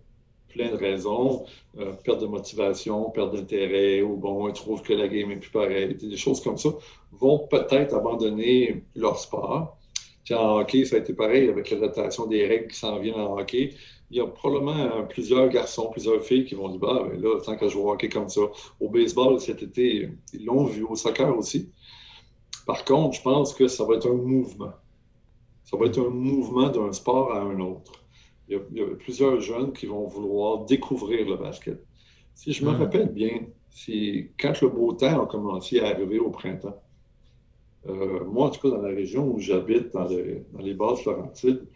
plein 0.49 0.69
de 0.69 0.75
raisons, 0.75 1.45
euh, 1.79 1.93
perte 1.93 2.21
de 2.21 2.27
motivation, 2.27 3.09
perte 3.09 3.33
d'intérêt, 3.33 4.01
ou 4.01 4.15
bon, 4.15 4.47
ils 4.47 4.53
trouvent 4.53 4.81
que 4.81 4.93
la 4.93 5.07
game 5.07 5.31
est 5.31 5.37
plus 5.37 5.49
pareille, 5.49 5.95
des 5.95 6.17
choses 6.17 6.41
comme 6.41 6.57
ça, 6.57 6.69
vont 7.11 7.47
peut-être 7.47 7.95
abandonner 7.95 8.83
leur 8.95 9.17
sport. 9.17 9.77
En 10.31 10.59
hockey, 10.59 10.85
ça 10.85 10.95
a 10.95 10.99
été 10.99 11.13
pareil 11.13 11.49
avec 11.49 11.69
l'adaptation 11.69 12.27
des 12.27 12.45
règles 12.47 12.67
qui 12.67 12.77
s'en 12.77 12.99
viennent 12.99 13.19
en 13.19 13.37
hockey. 13.37 13.73
Il 14.09 14.17
y 14.17 14.21
a 14.21 14.27
probablement 14.27 14.77
euh, 14.77 15.01
plusieurs 15.03 15.49
garçons, 15.49 15.89
plusieurs 15.91 16.23
filles 16.23 16.45
qui 16.45 16.55
vont 16.55 16.69
dire 16.69 16.79
Bah, 16.79 17.05
ben 17.09 17.21
là, 17.21 17.39
tant 17.41 17.57
que 17.57 17.67
je 17.67 17.73
joue 17.73 17.81
au 17.81 17.91
hockey 17.91 18.09
comme 18.09 18.29
ça. 18.29 18.41
Au 18.79 18.89
baseball, 18.89 19.39
cet 19.41 19.63
été, 19.63 20.09
ils 20.33 20.45
l'ont 20.45 20.65
vu, 20.65 20.83
au 20.83 20.95
soccer 20.95 21.37
aussi. 21.37 21.71
Par 22.65 22.85
contre, 22.85 23.17
je 23.17 23.21
pense 23.21 23.53
que 23.53 23.67
ça 23.67 23.83
va 23.83 23.95
être 23.95 24.09
un 24.09 24.13
mouvement. 24.13 24.71
Ça 25.65 25.77
va 25.77 25.87
être 25.87 25.99
un 25.99 26.09
mouvement 26.09 26.69
d'un 26.69 26.93
sport 26.93 27.31
à 27.33 27.41
un 27.41 27.59
autre 27.59 28.03
il 28.49 28.61
y, 28.73 28.81
a, 28.81 28.85
plusieurs 28.95 29.39
jeunes 29.39 29.73
qui 29.73 29.85
vont 29.85 30.07
vouloir 30.07 30.65
découvrir 30.65 31.25
le 31.25 31.37
basket. 31.37 31.81
Si 32.35 32.51
je 32.51 32.65
me 32.65 32.71
rappelle 32.71 33.09
bien, 33.09 33.39
c'est 33.69 34.31
quand 34.39 34.59
le 34.61 34.69
beau 34.69 34.93
temps 34.93 35.23
a 35.23 35.27
commencé 35.27 35.79
à 35.79 35.87
arriver 35.87 36.19
au 36.19 36.29
printemps, 36.29 36.82
euh, 37.87 38.23
moi, 38.25 38.47
en 38.47 38.49
tout 38.49 38.61
cas, 38.61 38.75
dans 38.75 38.81
la 38.81 38.93
région 38.93 39.27
où 39.27 39.39
j'habite, 39.39 39.91
dans, 39.93 40.07
les 40.07 40.73
bases 40.73 41.01
Florentides, 41.01 41.67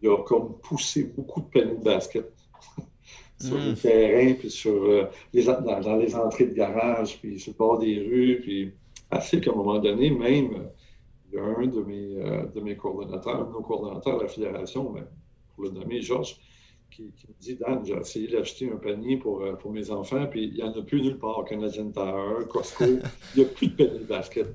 il 0.00 0.08
y 0.08 0.12
a 0.12 0.16
comme 0.18 0.58
poussé 0.62 1.04
beaucoup 1.04 1.40
de 1.40 1.46
paniers 1.46 1.76
de 1.76 1.84
basket 1.84 2.32
sur 3.40 3.56
les 3.56 3.72
hmm. 3.72 3.76
terrains, 3.76 4.34
puis 4.34 4.50
sur, 4.50 4.82
euh, 4.84 5.04
les, 5.32 5.44
dans, 5.44 5.96
les 5.96 6.14
entrées 6.14 6.46
de 6.46 6.54
garage, 6.54 7.18
puis 7.18 7.38
sur 7.38 7.52
le 7.52 7.56
bord 7.56 7.78
des 7.78 7.98
rues, 7.98 8.40
puis 8.40 8.72
assez 9.10 9.40
qu'à 9.40 9.52
un 9.52 9.54
moment 9.54 9.78
donné, 9.78 10.10
même, 10.10 10.68
il 11.32 11.36
y 11.36 11.38
a 11.38 11.44
un 11.44 11.66
de 11.66 11.80
mes, 11.82 12.16
euh, 12.16 12.46
de 12.46 12.60
mes 12.60 12.76
coordonnateurs, 12.76 13.40
un 13.40 13.44
de 13.44 13.52
nos 13.52 13.62
coordonnateurs 13.62 14.18
de 14.18 14.22
la 14.22 14.28
fédération, 14.28 14.94
pour 15.54 15.64
le 15.64 15.70
nommer, 15.70 16.00
Georges, 16.02 16.36
qui, 16.90 17.04
me 17.04 17.40
dit 17.40 17.56
Dan, 17.56 17.84
j'ai 17.84 17.94
essayé 17.94 18.28
d'acheter 18.28 18.70
un 18.70 18.76
panier 18.76 19.16
pour, 19.16 19.40
euh, 19.40 19.54
pour 19.54 19.72
mes 19.72 19.90
enfants, 19.90 20.26
puis 20.26 20.44
il 20.44 20.54
n'y 20.54 20.62
en 20.62 20.72
a 20.72 20.82
plus 20.82 21.00
nulle 21.00 21.18
part. 21.18 21.44
Canadian 21.44 21.90
Tire, 21.90 22.46
Costco, 22.48 22.84
il 23.34 23.42
n'y 23.42 23.44
a 23.44 23.48
plus 23.48 23.68
de 23.68 23.76
panier 23.76 23.98
de 24.00 24.04
basket. 24.04 24.46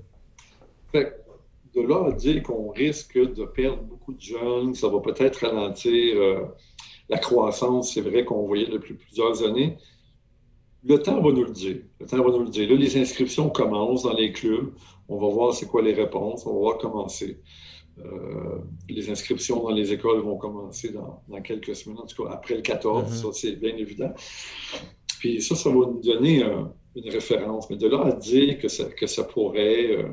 Fait 0.91 1.13
de 1.75 1.81
là 1.81 2.07
à 2.07 2.11
dire 2.11 2.41
qu'on 2.43 2.69
risque 2.69 3.17
de 3.17 3.45
perdre 3.45 3.83
beaucoup 3.83 4.13
de 4.13 4.21
jeunes, 4.21 4.73
ça 4.73 4.87
va 4.87 4.99
peut-être 4.99 5.45
ralentir 5.45 6.15
euh, 6.17 6.45
la 7.09 7.17
croissance, 7.17 7.93
c'est 7.93 8.01
vrai 8.01 8.25
qu'on 8.25 8.45
voyait 8.47 8.67
depuis 8.67 8.95
plusieurs 8.95 9.43
années. 9.43 9.77
Le 10.83 10.97
temps 11.01 11.21
va 11.21 11.31
nous 11.31 11.43
le 11.43 11.51
dire. 11.51 11.77
Le 11.99 12.05
temps 12.05 12.23
va 12.23 12.29
nous 12.31 12.43
le 12.43 12.49
dire. 12.49 12.69
Là, 12.69 12.75
les 12.75 12.97
inscriptions 12.97 13.49
commencent 13.49 14.03
dans 14.03 14.13
les 14.13 14.31
clubs. 14.31 14.73
On 15.09 15.17
va 15.17 15.27
voir 15.27 15.53
c'est 15.53 15.67
quoi 15.67 15.81
les 15.81 15.93
réponses. 15.93 16.45
On 16.45 16.53
va 16.53 16.59
voir 16.59 16.77
comment 16.77 17.07
c'est. 17.07 17.39
Euh, 17.99 18.59
les 18.87 19.09
inscriptions 19.09 19.63
dans 19.63 19.71
les 19.71 19.91
écoles 19.91 20.19
vont 20.19 20.37
commencer 20.37 20.91
dans, 20.91 21.23
quelques 21.41 21.75
semaines, 21.75 21.97
en 21.97 22.05
tout 22.05 22.23
cas 22.23 22.29
après 22.31 22.53
le 22.53 22.61
14, 22.61 23.11
mm-hmm. 23.11 23.21
ça 23.23 23.27
c'est 23.33 23.53
bien 23.53 23.75
évident. 23.75 24.13
Puis 25.19 25.41
ça, 25.41 25.55
ça 25.55 25.69
va 25.69 25.75
nous 25.77 26.01
donner 26.01 26.43
euh, 26.43 26.63
une 26.95 27.09
référence. 27.09 27.69
Mais 27.69 27.77
de 27.77 27.87
là 27.87 28.05
à 28.05 28.11
dire 28.11 28.59
que 28.59 28.67
ça, 28.67 28.85
que 28.85 29.07
ça 29.07 29.23
pourrait, 29.23 29.97
euh, 29.97 30.09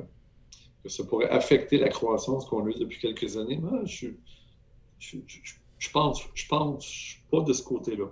que 0.85 0.89
ça 0.89 1.03
pourrait 1.03 1.31
affecter 1.31 1.79
la 1.79 1.89
croissance 1.89 2.45
qu'on 2.45 2.65
a 2.67 2.69
eue 2.69 2.79
depuis 2.79 3.01
quelques 3.01 3.37
années, 3.37 3.57
moi, 3.57 3.81
je, 3.85 4.09
je, 5.01 5.17
je, 5.79 5.91
pense, 5.91 6.23
je 6.35 6.47
pense 6.47 7.17
pas 7.31 7.41
de 7.41 7.53
ce 7.53 7.63
côté-là. 7.63 8.07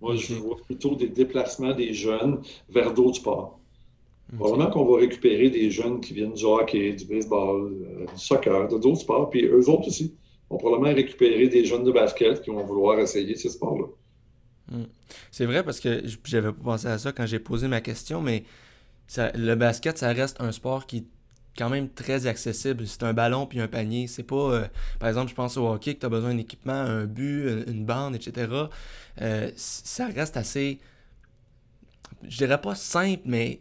Moi, 0.00 0.14
je 0.14 0.34
vois 0.34 0.58
plutôt 0.64 0.94
des 0.94 1.08
déplacements 1.08 1.74
des 1.74 1.92
jeunes 1.92 2.42
vers 2.68 2.94
d'autres 2.94 3.16
sports. 3.16 3.58
Probablement 4.36 4.70
qu'on 4.70 4.84
va 4.84 4.98
récupérer 4.98 5.50
des 5.50 5.70
jeunes 5.70 6.00
qui 6.00 6.12
viennent 6.12 6.34
du 6.34 6.44
hockey, 6.44 6.92
du 6.92 7.06
baseball, 7.06 7.72
euh, 7.72 8.04
du 8.04 8.20
soccer, 8.20 8.68
de 8.68 8.78
d'autres 8.78 9.00
sports, 9.00 9.30
puis 9.30 9.46
eux 9.46 9.68
autres 9.70 9.88
aussi 9.88 10.14
on 10.50 10.56
va 10.56 10.58
probablement 10.58 10.94
récupérer 10.94 11.48
des 11.48 11.64
jeunes 11.64 11.84
de 11.84 11.92
basket 11.92 12.42
qui 12.42 12.50
vont 12.50 12.64
vouloir 12.64 12.98
essayer 12.98 13.36
ce 13.36 13.48
sport-là. 13.48 13.86
Hmm. 14.70 14.86
C'est 15.30 15.46
vrai 15.46 15.62
parce 15.62 15.80
que 15.80 16.02
j'avais 16.24 16.52
pas 16.52 16.62
pensé 16.62 16.86
à 16.86 16.98
ça 16.98 17.12
quand 17.12 17.26
j'ai 17.26 17.38
posé 17.38 17.68
ma 17.68 17.80
question, 17.80 18.20
mais 18.20 18.44
le 19.16 19.54
basket, 19.54 19.98
ça 19.98 20.12
reste 20.12 20.40
un 20.40 20.52
sport 20.52 20.86
qui 20.86 21.06
quand 21.56 21.68
même 21.68 21.88
très 21.88 22.26
accessible. 22.26 22.86
C'est 22.86 23.02
un 23.02 23.12
ballon 23.12 23.46
puis 23.46 23.60
un 23.60 23.68
panier. 23.68 24.06
C'est 24.06 24.22
pas, 24.22 24.36
euh, 24.36 24.66
par 24.98 25.08
exemple, 25.08 25.30
je 25.30 25.34
pense 25.34 25.56
au 25.56 25.66
hockey 25.68 25.94
que 25.94 26.00
tu 26.00 26.06
as 26.06 26.08
besoin 26.08 26.30
d'un 26.30 26.38
équipement, 26.38 26.72
un 26.72 27.04
but, 27.04 27.64
une 27.66 27.84
bande, 27.84 28.14
etc. 28.14 28.48
Euh, 29.20 29.50
ça 29.56 30.06
reste 30.06 30.36
assez, 30.36 30.78
je 32.26 32.36
dirais 32.38 32.60
pas 32.60 32.74
simple, 32.74 33.22
mais 33.24 33.60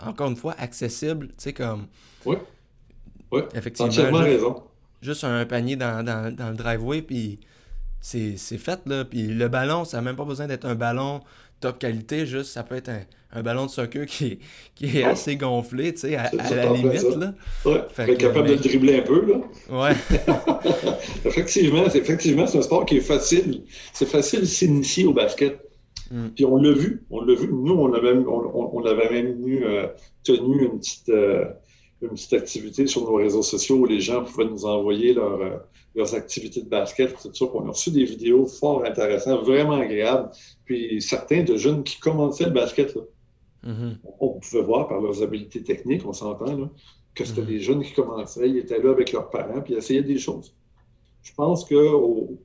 encore 0.00 0.28
une 0.28 0.36
fois, 0.36 0.54
accessible. 0.58 1.28
Tu 1.28 1.34
sais, 1.38 1.52
comme. 1.52 1.86
Oui. 2.24 2.36
Oui. 3.30 3.42
Effectivement. 3.54 3.88
Entièrement 3.88 4.18
raison. 4.18 4.62
Juste 5.00 5.24
un 5.24 5.44
panier 5.46 5.74
dans, 5.74 6.04
dans, 6.04 6.32
dans 6.34 6.50
le 6.50 6.56
driveway, 6.56 7.02
puis 7.02 7.40
c'est 8.00 8.36
fait, 8.36 8.80
là. 8.86 9.04
Puis 9.04 9.26
le 9.28 9.48
ballon, 9.48 9.84
ça 9.84 9.96
n'a 9.98 10.02
même 10.02 10.16
pas 10.16 10.24
besoin 10.24 10.46
d'être 10.46 10.64
un 10.64 10.74
ballon 10.74 11.22
top 11.62 11.78
qualité, 11.78 12.26
juste 12.26 12.52
ça 12.52 12.62
peut 12.62 12.74
être 12.74 12.90
un, 13.32 13.42
ballon 13.42 13.64
de 13.64 13.70
soccer 13.70 14.04
qui, 14.04 14.40
qui 14.74 14.98
est 14.98 15.04
assez 15.04 15.36
gonflé, 15.36 15.94
tu 15.94 16.00
sais, 16.00 16.16
à, 16.16 16.30
la 16.32 16.72
limite. 16.72 17.16
Là. 17.16 17.34
Ouais, 17.64 17.80
fait 17.88 18.16
capable 18.16 18.48
de 18.48 18.52
le 18.54 18.58
dribbler 18.58 18.98
un 18.98 19.02
peu. 19.02 19.24
Là. 19.24 19.40
Ouais. 19.70 19.92
effectivement, 21.24 21.86
effectivement, 21.86 22.46
c'est 22.46 22.58
un 22.58 22.62
sport 22.62 22.84
qui 22.84 22.98
est 22.98 23.00
facile. 23.00 23.62
C'est 23.94 24.08
facile 24.08 24.40
de 24.40 24.44
s'initier 24.44 25.06
au 25.06 25.14
basket. 25.14 25.58
Mm. 26.10 26.28
Puis 26.34 26.44
on 26.44 26.56
l'a 26.56 26.72
vu, 26.72 27.04
on 27.10 27.22
l'a 27.24 27.34
vu. 27.34 27.48
Nous, 27.50 27.72
on 27.72 27.94
avait, 27.94 28.12
on, 28.12 28.76
on 28.76 28.84
avait 28.84 29.10
même 29.10 29.42
euh, 29.64 29.86
tenu 30.24 30.64
une 30.66 30.78
petite, 30.78 31.08
euh, 31.08 31.44
une 32.02 32.10
petite 32.10 32.32
activité 32.32 32.86
sur 32.86 33.02
nos 33.02 33.14
réseaux 33.14 33.42
sociaux 33.42 33.76
où 33.76 33.86
les 33.86 34.00
gens 34.00 34.24
pouvaient 34.24 34.44
nous 34.44 34.64
envoyer 34.64 35.14
leur, 35.14 35.40
euh, 35.40 35.56
leurs 35.94 36.14
activités 36.14 36.62
de 36.62 36.68
basket, 36.68 37.14
tout 37.20 37.32
ça. 37.32 37.44
On 37.54 37.66
a 37.66 37.70
reçu 37.70 37.90
des 37.90 38.04
vidéos 38.04 38.46
fort 38.46 38.84
intéressantes, 38.84 39.44
vraiment 39.44 39.76
agréables. 39.76 40.30
Puis 40.64 41.00
certains 41.00 41.44
de 41.44 41.56
jeunes 41.56 41.84
qui 41.84 41.98
commençaient 42.00 42.46
le 42.46 42.50
basket, 42.50 42.94
là, 42.94 43.02
mm-hmm. 43.66 43.96
on 44.20 44.40
pouvait 44.40 44.62
voir 44.62 44.88
par 44.88 45.00
leurs 45.00 45.22
habiletés 45.22 45.62
techniques, 45.62 46.06
on 46.06 46.12
s'entend, 46.12 46.56
là, 46.56 46.68
que 47.14 47.24
c'était 47.24 47.42
mm-hmm. 47.42 47.46
des 47.46 47.60
jeunes 47.60 47.82
qui 47.82 47.92
commençaient, 47.92 48.48
ils 48.48 48.58
étaient 48.58 48.80
là 48.80 48.90
avec 48.90 49.12
leurs 49.12 49.30
parents, 49.30 49.60
puis 49.60 49.74
ils 49.74 49.78
essayaient 49.78 50.02
des 50.02 50.18
choses. 50.18 50.54
Je 51.22 51.32
pense 51.34 51.64
que, 51.64 51.74
au, 51.74 52.38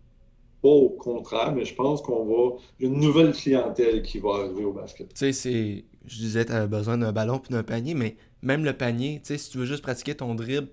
pas 0.61 0.69
au 0.69 0.89
contraire, 0.89 1.53
mais 1.55 1.65
je 1.65 1.75
pense 1.75 2.01
qu'on 2.01 2.25
va. 2.25 2.57
une 2.79 2.99
nouvelle 2.99 3.31
clientèle 3.33 4.01
qui 4.01 4.19
va 4.19 4.35
arriver 4.35 4.65
au 4.65 4.73
basket. 4.73 5.09
Tu 5.09 5.15
sais, 5.15 5.31
c'est. 5.31 5.85
Je 6.07 6.15
disais, 6.17 6.45
tu 6.45 6.51
as 6.51 6.67
besoin 6.67 6.97
d'un 6.97 7.11
ballon 7.11 7.39
puis 7.39 7.53
d'un 7.53 7.63
panier, 7.63 7.93
mais 7.93 8.17
même 8.41 8.63
le 8.63 8.73
panier, 8.73 9.19
tu 9.21 9.27
sais, 9.27 9.37
si 9.37 9.49
tu 9.49 9.57
veux 9.57 9.65
juste 9.65 9.83
pratiquer 9.83 10.15
ton 10.15 10.35
dribble, 10.35 10.69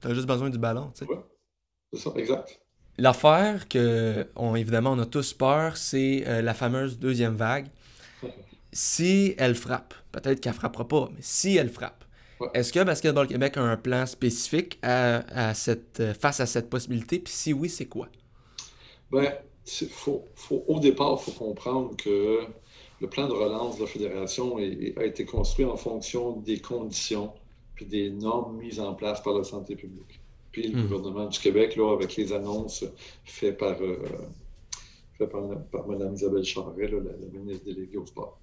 tu 0.00 0.08
as 0.08 0.14
juste 0.14 0.26
besoin 0.26 0.50
du 0.50 0.58
ballon, 0.58 0.90
tu 0.94 1.04
sais. 1.04 1.12
C'est 1.92 2.00
ça, 2.00 2.12
exact. 2.16 2.60
L'affaire 2.98 3.68
que, 3.68 4.26
on, 4.34 4.56
évidemment, 4.56 4.92
on 4.92 4.98
a 4.98 5.06
tous 5.06 5.32
peur, 5.32 5.76
c'est 5.76 6.24
euh, 6.26 6.42
la 6.42 6.52
fameuse 6.52 6.98
deuxième 6.98 7.36
vague. 7.36 7.68
Si 8.72 9.34
elle 9.38 9.54
frappe, 9.54 9.94
peut-être 10.12 10.40
qu'elle 10.40 10.52
frappera 10.52 10.86
pas, 10.86 11.08
mais 11.14 11.20
si 11.20 11.56
elle 11.56 11.70
frappe, 11.70 12.04
est-ce 12.54 12.72
que 12.72 12.82
Basketball 12.82 13.26
Québec 13.26 13.56
a 13.56 13.62
un 13.62 13.76
plan 13.76 14.06
spécifique 14.06 14.78
à, 14.82 15.54
cette, 15.54 16.00
euh, 16.00 16.14
face 16.14 16.40
à 16.40 16.46
cette 16.46 16.68
possibilité? 16.70 17.18
Puis 17.18 17.32
si 17.32 17.52
oui, 17.52 17.68
c'est 17.68 17.86
quoi? 17.86 18.08
Ben, 19.10 19.32
faut, 19.90 20.24
au 20.66 20.80
départ, 20.80 21.18
il 21.20 21.32
faut 21.32 21.38
comprendre 21.38 21.96
que 21.96 22.40
le 23.00 23.08
plan 23.08 23.28
de 23.28 23.32
relance 23.32 23.76
de 23.76 23.82
la 23.82 23.86
Fédération 23.86 24.56
a 24.56 25.04
été 25.04 25.24
construit 25.24 25.64
en 25.64 25.76
fonction 25.76 26.32
des 26.32 26.58
conditions 26.58 27.32
puis 27.74 27.86
des 27.86 28.10
normes 28.10 28.56
mises 28.58 28.80
en 28.80 28.94
place 28.94 29.22
par 29.22 29.34
la 29.34 29.44
santé 29.44 29.76
publique 29.76 30.20
le 30.62 30.78
hmm. 30.78 30.82
gouvernement 30.82 31.26
du 31.26 31.38
Québec, 31.38 31.76
là, 31.76 31.92
avec 31.92 32.16
les 32.16 32.32
annonces 32.32 32.84
faites 33.24 33.58
par, 33.58 33.76
euh, 33.80 33.98
par, 35.70 35.86
Mme 35.86 36.14
Isabelle 36.14 36.44
Charret, 36.44 36.88
la, 36.88 37.38
ministre 37.38 37.64
déléguée 37.64 37.98
au 37.98 38.06
sport. 38.06 38.38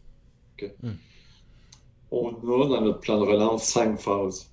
Hmm. 0.62 0.91
On 2.12 2.30
a 2.30 2.68
dans 2.68 2.82
notre 2.82 3.00
plan 3.00 3.20
de 3.20 3.26
relance 3.26 3.63
cinq 3.63 4.00
phases. 4.00 4.50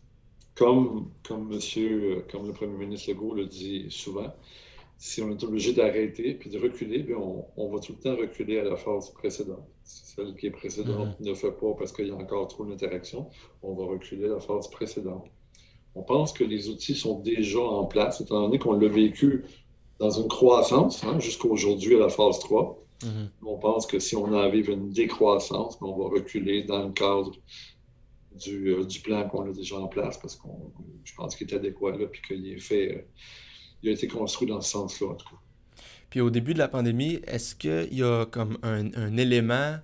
Comme, 0.55 1.09
comme, 1.23 1.49
monsieur, 1.49 2.19
euh, 2.19 2.25
comme 2.31 2.47
le 2.47 2.53
premier 2.53 2.77
ministre 2.77 3.11
Legault 3.11 3.35
le 3.35 3.47
dit 3.47 3.87
souvent, 3.89 4.35
si 5.03 5.21
on 5.21 5.31
est 5.31 5.43
obligé 5.43 5.73
d'arrêter 5.73 6.35
puis 6.35 6.49
de 6.49 6.59
reculer, 6.59 7.05
on, 7.15 7.45
on, 7.57 7.69
va 7.71 7.81
tout 7.81 7.93
le 7.93 7.99
temps 7.99 8.17
reculer 8.17 8.61
à 8.61 8.65
la 8.65 8.77
phase 8.77 9.11
précédente. 9.11 9.67
celle 9.83 10.37
qui 10.37 10.47
est 10.47 10.51
précédente 10.51 11.19
hmm. 11.19 11.25
ne 11.25 11.35
fait 11.35 11.51
pas 11.51 11.73
parce 11.77 11.93
qu'il 11.93 12.07
y 12.07 12.11
a 12.11 12.15
encore 12.15 12.47
trop 12.49 12.65
d'interaction, 12.65 13.29
on 13.63 13.75
va 13.75 13.87
reculer 13.87 14.27
à 14.27 14.35
la 14.35 14.41
phase 14.41 14.69
précédente 14.71 15.29
on 15.95 16.03
pense 16.03 16.33
que 16.33 16.45
les 16.45 16.69
outils 16.69 16.95
sont 16.95 17.21
déjà 17.21 17.61
en 17.61 17.85
place, 17.85 18.21
étant 18.21 18.43
donné 18.43 18.59
qu'on 18.59 18.75
l'a 18.75 18.89
vécu 18.89 19.45
dans 19.99 20.11
une 20.11 20.29
croissance 20.29 21.05
hein, 21.05 21.19
jusqu'à 21.21 21.49
aujourd'hui 21.49 21.97
à 21.97 22.01
la 22.01 22.09
phase 22.09 22.39
3. 22.41 22.83
Mm-hmm. 23.03 23.29
On 23.47 23.59
pense 23.59 23.87
que 23.87 23.99
si 23.99 24.17
on 24.17 24.33
arrive 24.33 24.71
à 24.71 24.73
une 24.73 24.91
décroissance, 24.91 25.77
on 25.81 25.97
va 25.97 26.09
reculer 26.09 26.63
dans 26.63 26.85
le 26.85 26.93
cadre 26.93 27.33
du, 28.35 28.69
euh, 28.69 28.87
plan 29.05 29.29
qu'on 29.29 29.51
a 29.51 29.53
déjà 29.53 29.77
en 29.77 29.89
place 29.89 30.17
parce 30.19 30.37
que 30.37 30.49
je 31.05 31.15
pense 31.15 31.37
qu'il 31.37 31.51
est 31.51 31.55
adéquat 31.55 31.97
là, 31.97 32.07
puis 32.07 32.23
qu'il 32.27 32.47
est 32.47 32.59
fait, 32.59 32.97
euh, 32.97 33.03
il 33.83 33.91
a 33.91 33.93
été 33.93 34.09
construit 34.09 34.49
dans 34.49 34.61
ce 34.61 34.71
sens-là 34.71 35.09
en 35.09 35.15
tout 35.15 35.29
cas. 35.29 35.37
Puis 36.11 36.21
au 36.21 36.31
début 36.31 36.53
de 36.53 36.59
la 36.59 36.69
pandémie, 36.69 37.21
est-ce 37.27 37.55
qu'il 37.55 37.95
y 37.95 38.03
a 38.03 38.27
comme 38.27 38.59
un 38.63 39.17
élément 39.17 39.79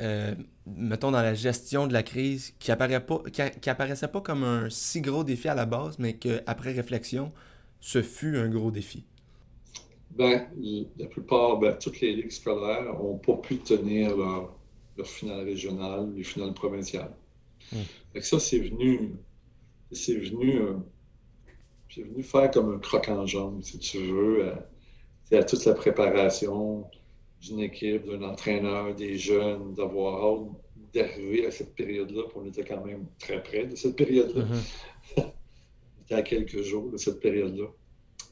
euh, 0.00 0.34
mettons, 0.66 1.10
dans 1.10 1.22
la 1.22 1.34
gestion 1.34 1.86
de 1.86 1.92
la 1.92 2.02
crise, 2.02 2.54
qui, 2.58 2.70
apparaît 2.70 3.04
pas, 3.04 3.22
qui, 3.32 3.70
apparaissait 3.70 4.08
pas 4.08 4.20
comme 4.20 4.44
un 4.44 4.70
si 4.70 5.00
gros 5.00 5.24
défi 5.24 5.48
à 5.48 5.54
la 5.54 5.66
base, 5.66 5.98
mais 5.98 6.14
qu'après 6.14 6.72
réflexion, 6.72 7.32
ce 7.80 8.02
fut 8.02 8.36
un 8.36 8.48
gros 8.48 8.70
défi? 8.70 9.04
Ben, 10.10 10.46
la 10.98 11.06
plupart, 11.06 11.58
ben, 11.58 11.76
toutes 11.80 12.00
les 12.00 12.14
ligues 12.14 12.30
scolaires 12.30 12.84
n'ont 12.84 13.18
pas 13.18 13.34
pu 13.34 13.58
tenir 13.58 14.16
leur, 14.16 14.54
leur, 14.96 15.06
finale 15.06 15.44
régionale, 15.44 16.12
les 16.14 16.24
finales 16.24 16.54
provinciales. 16.54 17.14
Hmm. 17.72 18.20
ça, 18.20 18.38
c'est 18.38 18.60
venu, 18.60 19.14
c'est 19.92 20.16
venu, 20.16 20.60
euh, 21.96 22.04
venu 22.04 22.22
faire 22.22 22.50
comme 22.50 22.74
un 22.74 22.78
croc 22.78 23.08
en 23.08 23.26
jambe, 23.26 23.62
si 23.62 23.78
tu 23.78 23.98
veux, 23.98 24.50
à, 24.50 25.36
à 25.36 25.42
toute 25.42 25.64
la 25.64 25.74
préparation, 25.74 26.84
d'une 27.40 27.60
équipe, 27.60 28.06
d'un 28.06 28.22
entraîneur, 28.22 28.94
des 28.94 29.16
jeunes, 29.16 29.74
d'avoir 29.74 30.24
hâte 30.24 30.48
d'arriver 30.92 31.46
à 31.46 31.50
cette 31.50 31.74
période-là. 31.74 32.22
On 32.34 32.44
était 32.46 32.64
quand 32.64 32.84
même 32.84 33.06
très 33.18 33.42
près 33.42 33.66
de 33.66 33.76
cette 33.76 33.96
période-là. 33.96 34.44
Mm-hmm. 34.44 35.16
on 35.18 36.02
était 36.02 36.14
à 36.14 36.22
quelques 36.22 36.62
jours 36.62 36.90
de 36.90 36.96
cette 36.96 37.20
période-là. 37.20 37.66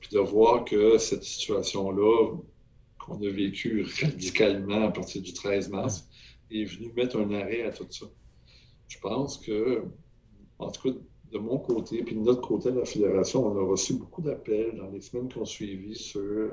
Puis 0.00 0.10
de 0.12 0.18
voir 0.18 0.64
que 0.64 0.98
cette 0.98 1.22
situation-là, 1.22 2.36
qu'on 2.98 3.16
a 3.22 3.30
vécue 3.30 3.86
radicalement 4.02 4.86
à 4.86 4.90
partir 4.90 5.22
du 5.22 5.32
13 5.32 5.68
mars, 5.68 6.08
est 6.50 6.64
venue 6.64 6.92
mettre 6.94 7.18
un 7.18 7.32
arrêt 7.32 7.62
à 7.62 7.70
tout 7.70 7.86
ça. 7.90 8.06
Je 8.88 8.98
pense 8.98 9.38
que, 9.38 9.84
en 10.58 10.70
tout 10.70 10.92
cas, 10.92 10.98
de 11.32 11.38
mon 11.38 11.58
côté, 11.58 12.02
puis 12.02 12.14
de 12.14 12.20
notre 12.20 12.40
côté 12.40 12.70
de 12.70 12.78
la 12.78 12.84
Fédération, 12.84 13.46
on 13.46 13.58
a 13.58 13.62
reçu 13.62 13.94
beaucoup 13.94 14.22
d'appels 14.22 14.76
dans 14.76 14.90
les 14.90 15.00
semaines 15.00 15.28
qui 15.28 15.38
ont 15.38 15.44
suivi 15.44 15.94
sur 15.94 16.50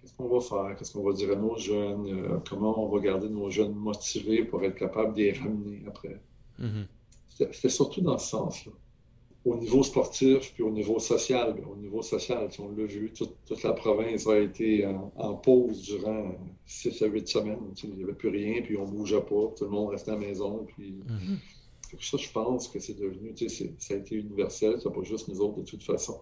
qu'est-ce 0.00 0.14
qu'on 0.14 0.28
va 0.28 0.40
faire, 0.40 0.76
qu'est-ce 0.76 0.92
qu'on 0.92 1.04
va 1.04 1.12
dire 1.12 1.32
à 1.32 1.36
nos 1.36 1.56
jeunes, 1.56 2.06
euh, 2.08 2.38
comment 2.48 2.84
on 2.84 2.88
va 2.88 3.00
garder 3.00 3.28
nos 3.28 3.50
jeunes 3.50 3.74
motivés 3.74 4.44
pour 4.44 4.62
être 4.64 4.76
capable 4.76 5.14
de 5.14 5.22
les 5.22 5.32
ramener 5.32 5.82
après. 5.86 6.20
Mm-hmm. 6.60 6.86
C'était 7.52 7.68
surtout 7.68 8.00
dans 8.00 8.18
ce 8.18 8.30
sens-là. 8.30 8.72
Au 9.44 9.56
niveau 9.56 9.82
sportif, 9.84 10.52
puis 10.52 10.64
au 10.64 10.70
niveau 10.70 10.98
social. 10.98 11.56
Au 11.70 11.76
niveau 11.76 12.02
social, 12.02 12.48
on 12.58 12.68
l'a 12.76 12.84
vu, 12.84 13.12
toute, 13.12 13.62
la 13.62 13.72
province 13.72 14.26
a 14.26 14.38
été 14.40 14.84
en, 14.84 15.34
pause 15.34 15.82
durant 15.82 16.34
6 16.66 17.02
à 17.02 17.06
8 17.06 17.28
semaines. 17.28 17.72
Il 17.84 17.94
n'y 17.94 18.02
avait 18.02 18.14
plus 18.14 18.28
rien, 18.28 18.60
puis 18.62 18.76
on 18.76 18.86
ne 18.86 18.90
bougeait 18.90 19.20
pas, 19.20 19.54
tout 19.56 19.64
le 19.64 19.70
monde 19.70 19.90
restait 19.90 20.10
à 20.10 20.14
la 20.14 20.20
maison. 20.20 20.66
Puis... 20.66 20.96
Mm-hmm. 21.06 21.36
Ça, 22.00 22.16
je 22.18 22.30
pense 22.30 22.68
que 22.68 22.78
c'est 22.78 22.98
devenu, 22.98 23.34
ça 23.78 23.94
a 23.94 23.96
été 23.96 24.16
universel, 24.16 24.78
c'est 24.82 24.92
pas 24.92 25.02
juste 25.02 25.28
nous 25.28 25.40
autres 25.40 25.60
de 25.60 25.64
toute 25.64 25.82
façon. 25.82 26.20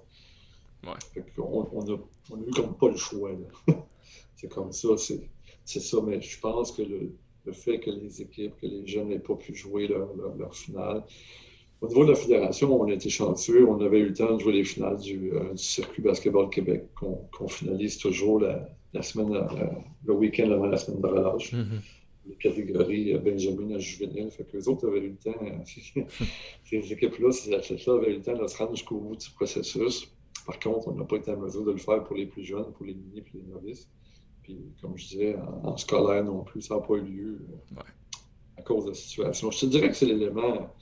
On, 0.85 0.93
a, 0.93 1.93
eu 2.47 2.51
comme 2.55 2.77
pas 2.77 2.89
le 2.89 2.97
choix. 2.97 3.31
c'est 4.37 4.49
comme 4.49 4.73
ça, 4.73 4.89
c'est 4.97 5.81
ça. 5.81 5.99
Mais 6.07 6.21
je 6.21 6.39
pense 6.39 6.73
que 6.73 6.83
le, 6.83 7.13
fait 7.53 7.81
que 7.81 7.91
les 7.91 8.23
équipes, 8.23 8.55
que 8.61 8.67
les 8.67 8.87
jeunes 8.87 9.09
n'aient 9.09 9.19
pas 9.19 9.35
pu 9.35 9.55
jouer 9.55 9.89
leur, 9.89 10.55
finale. 10.55 11.03
Au 11.81 11.89
niveau 11.89 12.05
de 12.05 12.11
la 12.11 12.17
fédération, 12.17 12.81
on 12.81 12.89
a 12.89 12.95
été 12.95 13.11
chanceux. 13.11 13.67
On 13.69 13.81
avait 13.81 13.99
eu 13.99 14.09
le 14.09 14.15
temps 14.15 14.35
de 14.35 14.41
jouer 14.41 14.55
les 14.55 14.65
finales 14.65 14.99
du, 14.99 15.33
euh, 15.33 15.57
circuit 15.57 16.03
basketball 16.03 16.49
Québec, 16.49 16.87
qu'on 16.95 17.49
finalise 17.49 17.99
toujours 17.99 18.41
la, 18.41 19.03
semaine, 19.03 19.35
euh, 19.35 19.67
le 20.07 20.15
week-end 20.15 20.51
avant 20.51 20.67
la 20.67 20.79
semaine 20.79 21.01
de 21.01 21.07
relâche. 21.07 21.53
Mm-hmm. 21.53 21.81
Les 22.29 22.35
catégories 22.37 23.15
euh, 23.15 23.19
Benjamin 23.19 23.75
à 23.75 23.79
juvénile. 23.79 24.31
Fait 24.31 24.45
que 24.45 24.57
les 24.57 24.69
autres 24.69 24.89
avaient 24.89 25.01
eu 25.01 25.11
le 25.11 25.33
temps, 25.33 25.39
ces 26.65 26.93
équipes-là, 26.93 27.33
ces 27.33 27.55
athlètes-là 27.55 27.95
avaient 27.95 28.13
eu 28.13 28.17
le 28.17 28.23
temps 28.23 28.37
de 28.37 28.47
se 28.47 28.57
rendre 28.57 28.75
jusqu'au 28.75 28.99
bout 28.99 29.17
du 29.17 29.31
processus. 29.31 30.13
Par 30.47 30.59
contre, 30.61 30.89
on 30.89 30.95
n'a 30.95 31.05
pas 31.05 31.17
été 31.17 31.31
en 31.33 31.39
mesure 31.39 31.65
de 31.65 31.73
le 31.73 31.79
faire 31.79 32.03
pour 32.05 32.17
les 32.17 32.27
plus 32.27 32.45
jeunes, 32.45 32.73
pour 32.73 32.87
les 32.87 32.95
mini 32.95 33.19
et 33.19 33.25
les 33.35 33.43
novices. 33.43 33.89
Puis, 34.43 34.57
comme 34.81 34.97
je 34.97 35.09
disais, 35.09 35.37
en, 35.65 35.77
scolaire 35.77 36.25
non 36.25 36.45
plus, 36.45 36.63
ça 36.63 36.77
n'a 36.77 36.81
pas 36.81 36.95
eu 36.95 37.03
lieu 37.03 37.47
euh, 37.77 37.81
à 38.57 38.63
cause 38.63 38.85
de 38.85 38.91
la 38.91 38.95
situation. 38.95 39.51
Je 39.51 39.61
te 39.61 39.67
dirais 39.67 39.89
que 39.89 39.95
c'est 39.95 40.07
l'élément 40.07 40.73